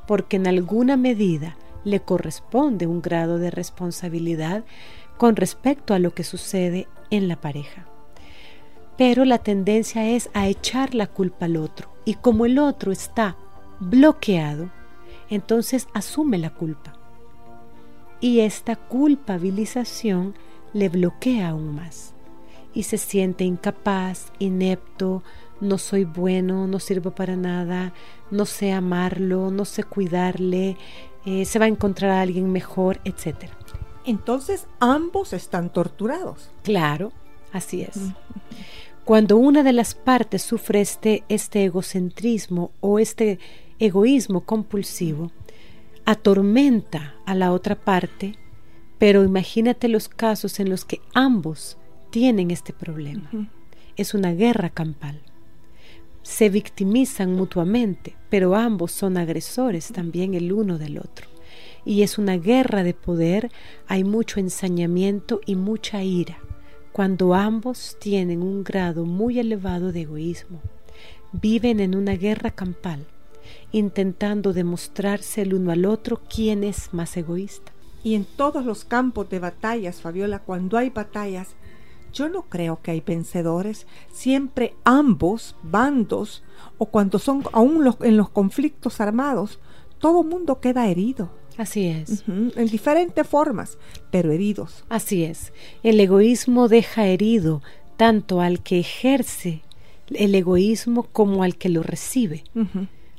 porque 0.07 0.37
en 0.37 0.47
alguna 0.47 0.97
medida 0.97 1.57
le 1.83 1.99
corresponde 1.99 2.87
un 2.87 3.01
grado 3.01 3.37
de 3.37 3.51
responsabilidad 3.51 4.63
con 5.17 5.35
respecto 5.35 5.93
a 5.93 5.99
lo 5.99 6.13
que 6.13 6.23
sucede 6.23 6.87
en 7.09 7.27
la 7.27 7.39
pareja. 7.39 7.85
Pero 8.97 9.25
la 9.25 9.39
tendencia 9.39 10.07
es 10.09 10.29
a 10.33 10.47
echar 10.47 10.95
la 10.95 11.07
culpa 11.07 11.45
al 11.45 11.57
otro 11.57 11.89
y 12.05 12.15
como 12.15 12.45
el 12.45 12.59
otro 12.59 12.91
está 12.91 13.35
bloqueado, 13.79 14.71
entonces 15.29 15.87
asume 15.93 16.37
la 16.37 16.51
culpa. 16.51 16.94
Y 18.25 18.39
esta 18.39 18.75
culpabilización 18.75 20.33
le 20.73 20.89
bloquea 20.89 21.49
aún 21.49 21.75
más 21.75 22.15
y 22.73 22.81
se 22.81 22.97
siente 22.97 23.43
incapaz, 23.43 24.31
inepto, 24.39 25.21
no 25.61 25.77
soy 25.77 26.05
bueno, 26.05 26.65
no 26.65 26.79
sirvo 26.79 27.11
para 27.11 27.35
nada, 27.35 27.93
no 28.31 28.47
sé 28.47 28.71
amarlo, 28.71 29.51
no 29.51 29.63
sé 29.63 29.83
cuidarle, 29.83 30.75
eh, 31.27 31.45
se 31.45 31.59
va 31.59 31.65
a 31.65 31.67
encontrar 31.67 32.09
a 32.09 32.21
alguien 32.21 32.51
mejor, 32.51 32.99
etc. 33.05 33.51
Entonces 34.07 34.65
ambos 34.79 35.31
están 35.31 35.71
torturados. 35.71 36.49
Claro, 36.63 37.11
así 37.53 37.83
es. 37.83 37.99
Cuando 39.03 39.37
una 39.37 39.61
de 39.61 39.73
las 39.73 39.93
partes 39.93 40.41
sufre 40.41 40.81
este, 40.81 41.23
este 41.29 41.65
egocentrismo 41.65 42.71
o 42.79 42.97
este 42.97 43.37
egoísmo 43.77 44.41
compulsivo, 44.41 45.29
atormenta 46.05 47.15
a 47.25 47.35
la 47.35 47.51
otra 47.51 47.75
parte, 47.75 48.35
pero 48.97 49.23
imagínate 49.23 49.87
los 49.87 50.07
casos 50.07 50.59
en 50.59 50.69
los 50.69 50.85
que 50.85 51.01
ambos 51.13 51.77
tienen 52.11 52.51
este 52.51 52.73
problema. 52.73 53.29
Es 53.97 54.13
una 54.13 54.31
guerra 54.33 54.69
campal 54.69 55.21
se 56.25 56.49
victimizan 56.49 57.35
mutuamente, 57.35 58.15
pero 58.31 58.55
ambos 58.55 58.91
son 58.91 59.15
agresores 59.15 59.89
también 59.93 60.33
el 60.33 60.51
uno 60.51 60.79
del 60.79 60.97
otro. 60.97 61.27
Y 61.85 62.01
es 62.01 62.17
una 62.17 62.35
guerra 62.37 62.81
de 62.81 62.95
poder, 62.95 63.51
hay 63.87 64.03
mucho 64.03 64.39
ensañamiento 64.39 65.39
y 65.45 65.55
mucha 65.55 66.03
ira, 66.03 66.39
cuando 66.91 67.35
ambos 67.35 67.95
tienen 67.99 68.41
un 68.41 68.63
grado 68.63 69.05
muy 69.05 69.37
elevado 69.37 69.91
de 69.91 70.01
egoísmo. 70.01 70.61
Viven 71.31 71.79
en 71.79 71.95
una 71.95 72.15
guerra 72.15 72.49
campal, 72.49 73.05
intentando 73.71 74.53
demostrarse 74.53 75.41
el 75.41 75.53
uno 75.53 75.71
al 75.71 75.85
otro 75.85 76.21
quién 76.33 76.63
es 76.63 76.93
más 76.93 77.15
egoísta. 77.17 77.71
Y 78.03 78.15
en 78.15 78.25
todos 78.25 78.65
los 78.65 78.85
campos 78.85 79.29
de 79.29 79.39
batallas, 79.39 80.01
Fabiola, 80.01 80.39
cuando 80.39 80.77
hay 80.77 80.89
batallas, 80.91 81.55
yo 82.13 82.29
no 82.29 82.43
creo 82.43 82.81
que 82.81 82.91
hay 82.91 83.01
vencedores. 83.01 83.87
Siempre 84.11 84.73
ambos 84.83 85.55
bandos, 85.63 86.43
o 86.77 86.85
cuando 86.85 87.19
son 87.19 87.43
aún 87.51 87.83
los, 87.83 87.97
en 88.01 88.15
los 88.15 88.29
conflictos 88.29 89.01
armados, 89.01 89.59
todo 89.99 90.23
mundo 90.23 90.59
queda 90.59 90.87
herido. 90.87 91.29
Así 91.57 91.87
es. 91.87 92.23
En 92.27 92.67
diferentes 92.67 93.25
formas, 93.27 93.77
pero 94.11 94.31
heridos. 94.31 94.83
Así 94.89 95.23
es. 95.23 95.53
El 95.83 95.99
egoísmo 95.99 96.67
deja 96.67 97.07
herido 97.07 97.61
tanto 97.97 98.41
al 98.41 98.61
que 98.61 98.79
ejerce 98.79 99.61
el 100.07 100.35
egoísmo 100.35 101.03
como 101.03 101.43
al 101.43 101.55
que 101.57 101.69
lo 101.69 101.81
recibe. 101.81 102.43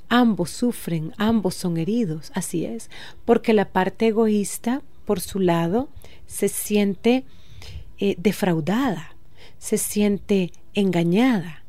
Ambos 0.09 0.51
sufren, 0.51 1.13
ambos 1.17 1.55
son 1.55 1.77
heridos, 1.77 2.31
así 2.35 2.65
es, 2.65 2.91
porque 3.25 3.53
la 3.53 3.71
parte 3.71 4.09
egoísta, 4.09 4.83
por 5.05 5.21
su 5.21 5.41
lado, 5.41 5.89
se 6.27 6.49
siente 6.49 7.25
eh, 7.99 8.15
defraudada, 8.19 9.17
se 9.59 9.79
siente 9.79 10.53
engañada, 10.75 11.65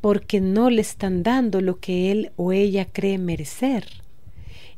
porque 0.00 0.40
no 0.40 0.70
le 0.70 0.80
están 0.80 1.22
dando 1.22 1.60
lo 1.60 1.78
que 1.78 2.10
él 2.10 2.32
o 2.36 2.52
ella 2.52 2.86
cree 2.86 3.18
merecer. 3.18 3.88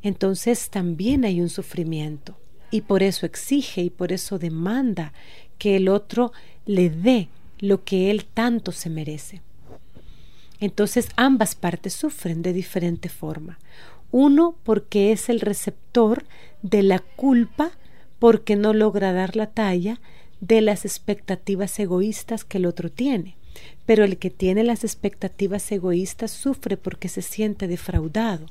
Entonces 0.02 0.70
también 0.70 1.24
hay 1.24 1.40
un 1.40 1.48
sufrimiento 1.48 2.36
y 2.70 2.82
por 2.82 3.02
eso 3.02 3.26
exige 3.26 3.82
y 3.82 3.90
por 3.90 4.12
eso 4.12 4.38
demanda 4.38 5.12
que 5.58 5.76
el 5.76 5.88
otro 5.88 6.32
le 6.64 6.90
dé 6.90 7.28
lo 7.58 7.84
que 7.84 8.10
él 8.10 8.24
tanto 8.24 8.72
se 8.72 8.90
merece. 8.90 9.42
Entonces 10.60 11.08
ambas 11.16 11.54
partes 11.54 11.92
sufren 11.92 12.42
de 12.42 12.52
diferente 12.52 13.08
forma. 13.08 13.58
Uno 14.10 14.56
porque 14.62 15.12
es 15.12 15.28
el 15.28 15.40
receptor 15.40 16.24
de 16.62 16.82
la 16.82 17.00
culpa 17.00 17.72
porque 18.18 18.56
no 18.56 18.72
logra 18.72 19.12
dar 19.12 19.36
la 19.36 19.48
talla 19.48 20.00
de 20.40 20.60
las 20.60 20.84
expectativas 20.84 21.78
egoístas 21.78 22.44
que 22.44 22.58
el 22.58 22.66
otro 22.66 22.90
tiene. 22.90 23.36
Pero 23.84 24.04
el 24.04 24.18
que 24.18 24.30
tiene 24.30 24.64
las 24.64 24.84
expectativas 24.84 25.70
egoístas 25.72 26.30
sufre 26.30 26.76
porque 26.76 27.08
se 27.08 27.22
siente 27.22 27.68
defraudado, 27.68 28.46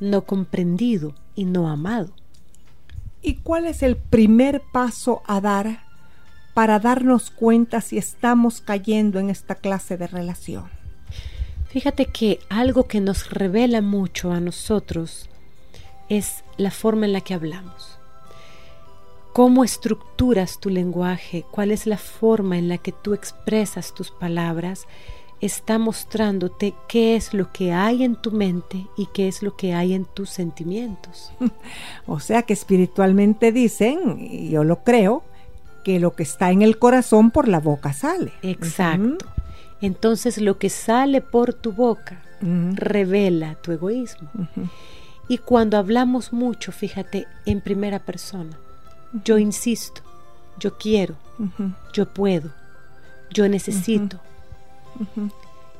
no 0.00 0.22
comprendido 0.22 1.14
y 1.34 1.44
no 1.44 1.68
amado. 1.68 2.14
¿Y 3.22 3.36
cuál 3.36 3.66
es 3.66 3.82
el 3.82 3.96
primer 3.96 4.62
paso 4.72 5.22
a 5.26 5.40
dar 5.40 5.84
para 6.54 6.78
darnos 6.78 7.30
cuenta 7.30 7.80
si 7.80 7.98
estamos 7.98 8.60
cayendo 8.60 9.18
en 9.18 9.30
esta 9.30 9.54
clase 9.54 9.96
de 9.96 10.06
relación? 10.06 10.79
Fíjate 11.70 12.06
que 12.06 12.40
algo 12.48 12.88
que 12.88 13.00
nos 13.00 13.30
revela 13.30 13.80
mucho 13.80 14.32
a 14.32 14.40
nosotros 14.40 15.28
es 16.08 16.42
la 16.56 16.72
forma 16.72 17.06
en 17.06 17.12
la 17.12 17.20
que 17.20 17.32
hablamos. 17.32 17.96
¿Cómo 19.32 19.62
estructuras 19.62 20.58
tu 20.58 20.68
lenguaje? 20.68 21.44
¿Cuál 21.48 21.70
es 21.70 21.86
la 21.86 21.96
forma 21.96 22.58
en 22.58 22.68
la 22.68 22.78
que 22.78 22.90
tú 22.90 23.14
expresas 23.14 23.94
tus 23.94 24.10
palabras? 24.10 24.88
Está 25.40 25.78
mostrándote 25.78 26.74
qué 26.88 27.14
es 27.14 27.32
lo 27.32 27.52
que 27.52 27.72
hay 27.72 28.02
en 28.02 28.16
tu 28.16 28.32
mente 28.32 28.88
y 28.96 29.06
qué 29.06 29.28
es 29.28 29.40
lo 29.40 29.56
que 29.56 29.72
hay 29.72 29.94
en 29.94 30.06
tus 30.06 30.30
sentimientos. 30.30 31.30
O 32.08 32.18
sea 32.18 32.42
que 32.42 32.52
espiritualmente 32.52 33.52
dicen, 33.52 34.18
y 34.18 34.50
yo 34.50 34.64
lo 34.64 34.82
creo, 34.82 35.22
que 35.84 36.00
lo 36.00 36.16
que 36.16 36.24
está 36.24 36.50
en 36.50 36.62
el 36.62 36.78
corazón 36.78 37.30
por 37.30 37.46
la 37.46 37.60
boca 37.60 37.92
sale. 37.92 38.32
Exacto. 38.42 39.24
Entonces 39.80 40.38
lo 40.38 40.58
que 40.58 40.68
sale 40.70 41.20
por 41.20 41.54
tu 41.54 41.72
boca 41.72 42.22
revela 42.40 43.54
tu 43.56 43.72
egoísmo. 43.72 44.30
Y 45.28 45.38
cuando 45.38 45.76
hablamos 45.76 46.32
mucho, 46.32 46.72
fíjate, 46.72 47.26
en 47.46 47.60
primera 47.60 48.00
persona, 48.00 48.58
yo 49.24 49.38
insisto, 49.38 50.02
yo 50.58 50.76
quiero, 50.76 51.14
yo 51.92 52.06
puedo, 52.06 52.50
yo 53.32 53.48
necesito. 53.48 54.18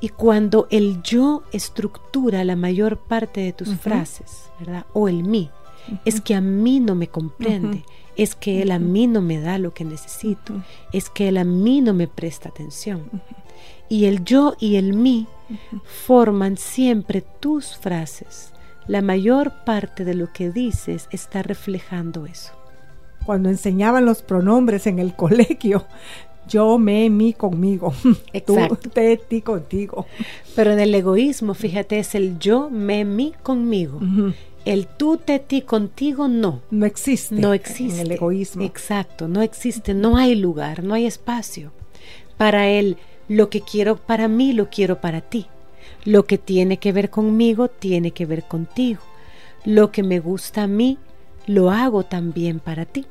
Y 0.00 0.08
cuando 0.08 0.66
el 0.70 1.02
yo 1.02 1.42
estructura 1.52 2.44
la 2.44 2.56
mayor 2.56 2.98
parte 2.98 3.40
de 3.40 3.52
tus 3.52 3.74
frases, 3.76 4.50
¿verdad? 4.58 4.86
O 4.94 5.08
el 5.08 5.24
mí, 5.24 5.50
es 6.04 6.20
que 6.20 6.34
a 6.34 6.40
mí 6.40 6.80
no 6.80 6.94
me 6.94 7.08
comprende, 7.08 7.84
es 8.16 8.34
que 8.34 8.62
él 8.62 8.70
a 8.70 8.78
mí 8.78 9.06
no 9.06 9.20
me 9.20 9.40
da 9.40 9.58
lo 9.58 9.74
que 9.74 9.84
necesito, 9.84 10.54
es 10.92 11.10
que 11.10 11.28
él 11.28 11.38
a 11.38 11.44
mí 11.44 11.80
no 11.80 11.92
me 11.92 12.06
presta 12.06 12.48
atención. 12.48 13.02
Y 13.90 14.06
el 14.06 14.24
yo 14.24 14.54
y 14.58 14.76
el 14.76 14.94
mí 14.94 15.26
forman 15.84 16.56
siempre 16.56 17.22
tus 17.40 17.76
frases. 17.76 18.52
La 18.86 19.02
mayor 19.02 19.52
parte 19.66 20.06
de 20.06 20.14
lo 20.14 20.32
que 20.32 20.50
dices 20.50 21.08
está 21.12 21.42
reflejando 21.42 22.24
eso 22.24 22.54
cuando 23.24 23.48
enseñaban 23.48 24.04
los 24.04 24.22
pronombres 24.22 24.86
en 24.86 24.98
el 24.98 25.14
colegio. 25.16 25.86
Yo, 26.48 26.78
me, 26.78 27.08
mi, 27.10 27.32
conmigo. 27.32 27.94
Exacto. 28.32 28.76
Tú, 28.76 28.88
te, 28.88 29.16
ti, 29.16 29.40
contigo. 29.40 30.06
Pero 30.56 30.72
en 30.72 30.80
el 30.80 30.92
egoísmo, 30.92 31.54
fíjate, 31.54 32.00
es 32.00 32.14
el 32.16 32.40
yo, 32.40 32.70
me, 32.70 33.04
mi, 33.04 33.32
conmigo. 33.42 34.00
El 34.64 34.88
tú, 34.88 35.16
te, 35.16 35.38
ti, 35.38 35.62
contigo, 35.62 36.26
no. 36.26 36.60
No 36.72 36.86
existe. 36.86 37.36
No 37.36 37.52
existe. 37.52 38.00
En 38.00 38.06
el 38.06 38.12
egoísmo. 38.12 38.64
Exacto, 38.64 39.28
no 39.28 39.42
existe. 39.42 39.94
No 39.94 40.16
hay 40.16 40.34
lugar, 40.34 40.82
no 40.82 40.94
hay 40.94 41.06
espacio. 41.06 41.70
Para 42.36 42.68
él, 42.68 42.96
lo 43.30 43.48
que 43.48 43.60
quiero 43.60 43.96
para 43.96 44.26
mí, 44.26 44.52
lo 44.52 44.70
quiero 44.70 45.00
para 45.00 45.20
ti. 45.20 45.46
Lo 46.04 46.26
que 46.26 46.36
tiene 46.36 46.78
que 46.78 46.90
ver 46.90 47.10
conmigo, 47.10 47.68
tiene 47.68 48.10
que 48.10 48.26
ver 48.26 48.42
contigo. 48.42 49.02
Lo 49.64 49.92
que 49.92 50.02
me 50.02 50.18
gusta 50.18 50.64
a 50.64 50.66
mí, 50.66 50.98
lo 51.46 51.70
hago 51.70 52.02
también 52.02 52.58
para 52.58 52.86
ti. 52.86 53.06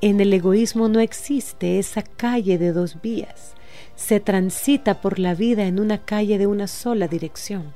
En 0.00 0.20
el 0.20 0.32
egoísmo 0.32 0.88
no 0.88 0.98
existe 0.98 1.78
esa 1.78 2.02
calle 2.02 2.58
de 2.58 2.72
dos 2.72 3.00
vías. 3.02 3.54
Se 3.94 4.18
transita 4.18 5.00
por 5.00 5.20
la 5.20 5.36
vida 5.36 5.64
en 5.66 5.78
una 5.78 5.98
calle 5.98 6.38
de 6.38 6.48
una 6.48 6.66
sola 6.66 7.06
dirección, 7.06 7.72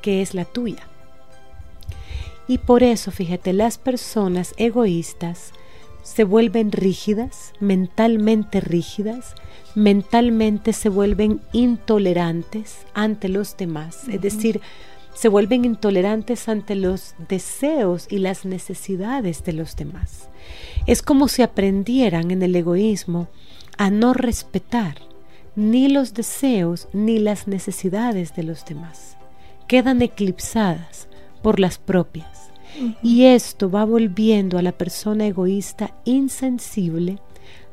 que 0.00 0.22
es 0.22 0.34
la 0.34 0.44
tuya. 0.44 0.88
Y 2.48 2.58
por 2.58 2.82
eso, 2.82 3.12
fíjate, 3.12 3.52
las 3.52 3.78
personas 3.78 4.54
egoístas 4.56 5.52
se 6.02 6.24
vuelven 6.24 6.72
rígidas, 6.72 7.52
mentalmente 7.60 8.60
rígidas, 8.60 9.34
mentalmente 9.74 10.72
se 10.72 10.88
vuelven 10.88 11.40
intolerantes 11.52 12.78
ante 12.94 13.28
los 13.28 13.56
demás, 13.56 14.08
es 14.08 14.20
decir, 14.20 14.60
se 15.14 15.28
vuelven 15.28 15.64
intolerantes 15.64 16.48
ante 16.48 16.74
los 16.74 17.14
deseos 17.28 18.06
y 18.10 18.18
las 18.18 18.44
necesidades 18.44 19.44
de 19.44 19.52
los 19.52 19.76
demás. 19.76 20.28
Es 20.86 21.02
como 21.02 21.28
si 21.28 21.42
aprendieran 21.42 22.30
en 22.30 22.42
el 22.42 22.56
egoísmo 22.56 23.28
a 23.78 23.90
no 23.90 24.14
respetar 24.14 24.96
ni 25.54 25.88
los 25.88 26.14
deseos 26.14 26.88
ni 26.92 27.18
las 27.18 27.46
necesidades 27.46 28.34
de 28.34 28.42
los 28.42 28.64
demás. 28.64 29.16
Quedan 29.68 30.02
eclipsadas 30.02 31.08
por 31.42 31.60
las 31.60 31.78
propias. 31.78 32.41
Y 33.02 33.24
esto 33.24 33.70
va 33.70 33.84
volviendo 33.84 34.58
a 34.58 34.62
la 34.62 34.72
persona 34.72 35.26
egoísta 35.26 35.94
insensible 36.04 37.18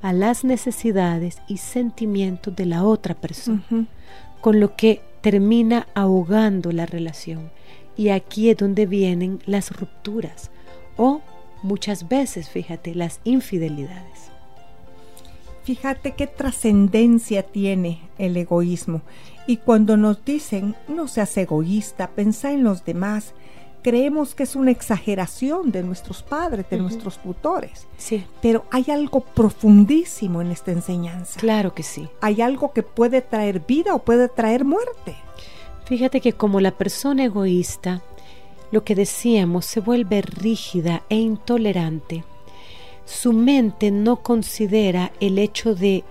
a 0.02 0.14
las 0.14 0.44
necesidades 0.44 1.40
y 1.48 1.58
sentimientos 1.58 2.56
de 2.56 2.66
la 2.66 2.84
otra 2.84 3.16
persona, 3.16 3.64
con 4.42 4.60
lo 4.60 4.76
que 4.76 5.02
termina 5.22 5.88
ahogando 5.94 6.72
la 6.72 6.86
relación. 6.86 7.52
Y 7.98 8.10
aquí 8.10 8.50
es 8.50 8.58
donde 8.58 8.86
vienen 8.86 9.42
las 9.46 9.76
rupturas 9.78 10.52
o 10.96 11.22
muchas 11.64 12.08
veces, 12.08 12.50
fíjate, 12.50 12.96
las 12.96 13.20
infidelidades. 13.26 14.30
Fíjate 15.64 16.14
qué 16.14 16.26
trascendencia 16.26 17.44
tiene 17.44 18.00
el 18.18 18.38
egoísmo. 18.38 19.02
Y 19.46 19.58
cuando 19.58 19.98
nos 19.98 20.24
dicen, 20.24 20.76
no 20.88 21.08
seas 21.08 21.36
egoísta, 21.38 22.08
pensá 22.12 22.52
en 22.52 22.64
los 22.64 22.86
demás, 22.86 23.34
creemos 23.82 24.36
que 24.36 24.44
es 24.44 24.56
una 24.56 24.72
exageración 24.72 25.72
de 25.72 25.84
nuestros 25.84 26.24
padres, 26.24 26.70
de 26.70 26.78
nuestros 26.78 27.18
tutores. 27.20 27.88
Sí. 27.98 28.26
Pero 28.42 28.66
hay 28.72 28.86
algo 28.90 29.22
profundísimo 29.22 30.42
en 30.42 30.52
esta 30.52 30.72
enseñanza. 30.72 31.40
Claro 31.40 31.74
que 31.74 31.84
sí. 31.84 32.08
Hay 32.22 32.42
algo 32.42 32.74
que 32.74 32.84
puede 32.84 33.22
traer 33.22 33.62
vida 33.62 33.96
o 33.96 34.00
puede 34.00 34.28
traer 34.28 34.66
muerte. 34.66 35.16
Fíjate 35.86 36.22
que 36.22 36.34
como 36.34 36.60
la 36.60 36.72
persona 36.72 37.26
egoísta, 37.26 38.02
lo 38.72 38.84
que 38.84 38.96
decíamos, 38.96 39.66
se 39.66 39.80
vuelve 39.80 40.22
rígida 40.22 41.04
e 41.10 41.16
intolerante, 41.16 42.24
su 43.06 43.34
mente 43.34 43.90
no 43.90 44.18
considera 44.18 45.12
el 45.20 45.40
hecho 45.40 45.74
de 45.74 46.04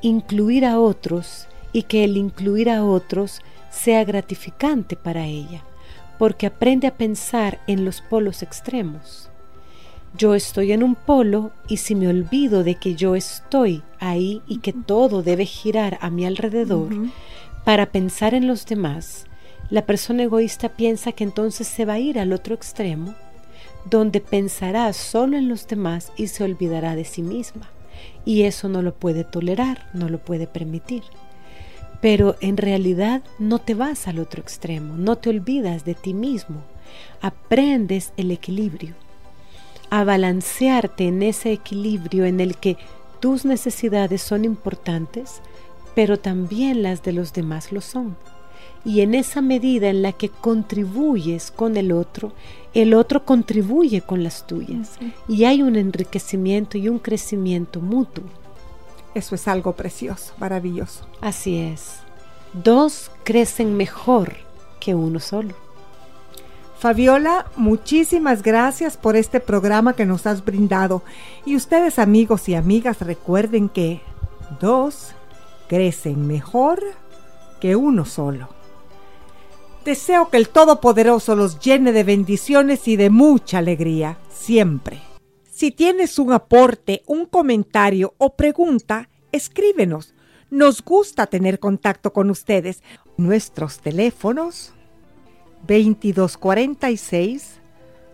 incluir 0.00 0.64
a 0.64 0.78
otros 0.80 1.48
y 1.72 1.82
que 1.82 2.04
el 2.04 2.16
incluir 2.16 2.70
a 2.70 2.84
otros 2.84 3.42
sea 3.70 4.04
gratificante 4.04 4.96
para 4.96 5.26
ella 5.26 5.64
porque 6.18 6.46
aprende 6.46 6.86
a 6.86 6.96
pensar 6.96 7.60
en 7.66 7.84
los 7.84 8.00
polos 8.00 8.42
extremos. 8.42 9.30
Yo 10.16 10.34
estoy 10.34 10.72
en 10.72 10.82
un 10.82 10.94
polo 10.94 11.52
y 11.68 11.76
si 11.76 11.94
me 11.94 12.08
olvido 12.08 12.64
de 12.64 12.74
que 12.74 12.94
yo 12.94 13.14
estoy 13.14 13.82
ahí 14.00 14.42
y 14.46 14.58
que 14.58 14.72
todo 14.72 15.22
debe 15.22 15.44
girar 15.44 15.98
a 16.00 16.10
mi 16.10 16.24
alrededor 16.24 16.90
para 17.64 17.86
pensar 17.86 18.34
en 18.34 18.46
los 18.46 18.66
demás, 18.66 19.26
la 19.70 19.84
persona 19.84 20.22
egoísta 20.22 20.70
piensa 20.70 21.12
que 21.12 21.24
entonces 21.24 21.68
se 21.68 21.84
va 21.84 21.94
a 21.94 21.98
ir 21.98 22.18
al 22.18 22.32
otro 22.32 22.54
extremo, 22.54 23.14
donde 23.84 24.20
pensará 24.20 24.92
solo 24.92 25.36
en 25.36 25.48
los 25.48 25.68
demás 25.68 26.10
y 26.16 26.28
se 26.28 26.42
olvidará 26.42 26.96
de 26.96 27.04
sí 27.04 27.22
misma. 27.22 27.70
Y 28.24 28.42
eso 28.42 28.68
no 28.68 28.82
lo 28.82 28.94
puede 28.94 29.24
tolerar, 29.24 29.88
no 29.92 30.08
lo 30.08 30.18
puede 30.18 30.46
permitir 30.46 31.02
pero 32.00 32.36
en 32.40 32.56
realidad 32.56 33.22
no 33.38 33.58
te 33.58 33.74
vas 33.74 34.06
al 34.08 34.18
otro 34.18 34.40
extremo, 34.40 34.96
no 34.96 35.16
te 35.16 35.30
olvidas 35.30 35.84
de 35.84 35.94
ti 35.94 36.14
mismo, 36.14 36.62
aprendes 37.20 38.12
el 38.16 38.30
equilibrio. 38.30 38.94
a 39.90 40.04
balancearte 40.04 41.08
en 41.08 41.22
ese 41.22 41.50
equilibrio 41.50 42.26
en 42.26 42.40
el 42.40 42.58
que 42.58 42.76
tus 43.20 43.46
necesidades 43.46 44.20
son 44.20 44.44
importantes, 44.44 45.40
pero 45.94 46.18
también 46.18 46.82
las 46.82 47.02
de 47.02 47.12
los 47.12 47.32
demás 47.32 47.72
lo 47.72 47.80
son. 47.80 48.14
Y 48.84 49.00
en 49.00 49.14
esa 49.14 49.40
medida 49.40 49.88
en 49.88 50.02
la 50.02 50.12
que 50.12 50.28
contribuyes 50.28 51.50
con 51.50 51.76
el 51.76 51.90
otro, 51.92 52.32
el 52.74 52.94
otro 52.94 53.24
contribuye 53.24 54.02
con 54.02 54.22
las 54.22 54.46
tuyas. 54.46 54.98
Y 55.26 55.44
hay 55.44 55.62
un 55.62 55.74
enriquecimiento 55.74 56.78
y 56.78 56.88
un 56.88 56.98
crecimiento 56.98 57.80
mutuo. 57.80 58.24
Eso 59.18 59.34
es 59.34 59.48
algo 59.48 59.72
precioso, 59.72 60.32
maravilloso. 60.38 61.04
Así 61.20 61.58
es. 61.58 61.96
Dos 62.52 63.10
crecen 63.24 63.76
mejor 63.76 64.36
que 64.78 64.94
uno 64.94 65.18
solo. 65.18 65.56
Fabiola, 66.78 67.46
muchísimas 67.56 68.44
gracias 68.44 68.96
por 68.96 69.16
este 69.16 69.40
programa 69.40 69.94
que 69.94 70.06
nos 70.06 70.24
has 70.28 70.44
brindado. 70.44 71.02
Y 71.44 71.56
ustedes 71.56 71.98
amigos 71.98 72.48
y 72.48 72.54
amigas 72.54 73.00
recuerden 73.00 73.68
que 73.68 74.02
dos 74.60 75.08
crecen 75.68 76.28
mejor 76.28 76.80
que 77.60 77.74
uno 77.74 78.04
solo. 78.04 78.50
Deseo 79.84 80.30
que 80.30 80.36
el 80.36 80.48
Todopoderoso 80.48 81.34
los 81.34 81.58
llene 81.58 81.90
de 81.90 82.04
bendiciones 82.04 82.86
y 82.86 82.94
de 82.94 83.10
mucha 83.10 83.58
alegría, 83.58 84.16
siempre. 84.30 85.07
Si 85.58 85.72
tienes 85.72 86.20
un 86.20 86.32
aporte, 86.32 87.02
un 87.08 87.26
comentario 87.26 88.14
o 88.18 88.36
pregunta, 88.36 89.08
escríbenos. 89.32 90.14
Nos 90.50 90.84
gusta 90.84 91.26
tener 91.26 91.58
contacto 91.58 92.12
con 92.12 92.30
ustedes. 92.30 92.84
Nuestros 93.16 93.80
teléfonos 93.80 94.72
2246 95.66 97.60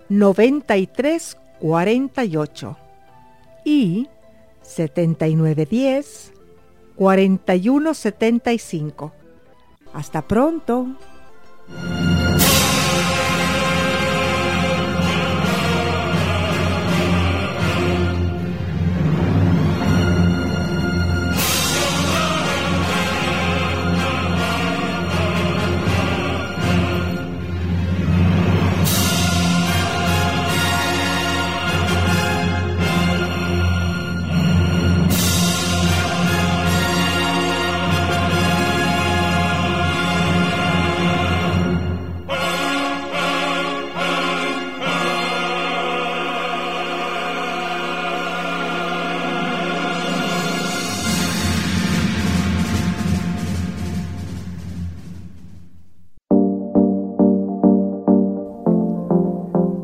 9348 0.08 2.76
y 3.66 4.08
7910 4.62 6.32
4175. 6.96 9.12
Hasta 9.92 10.26
pronto. 10.26 10.96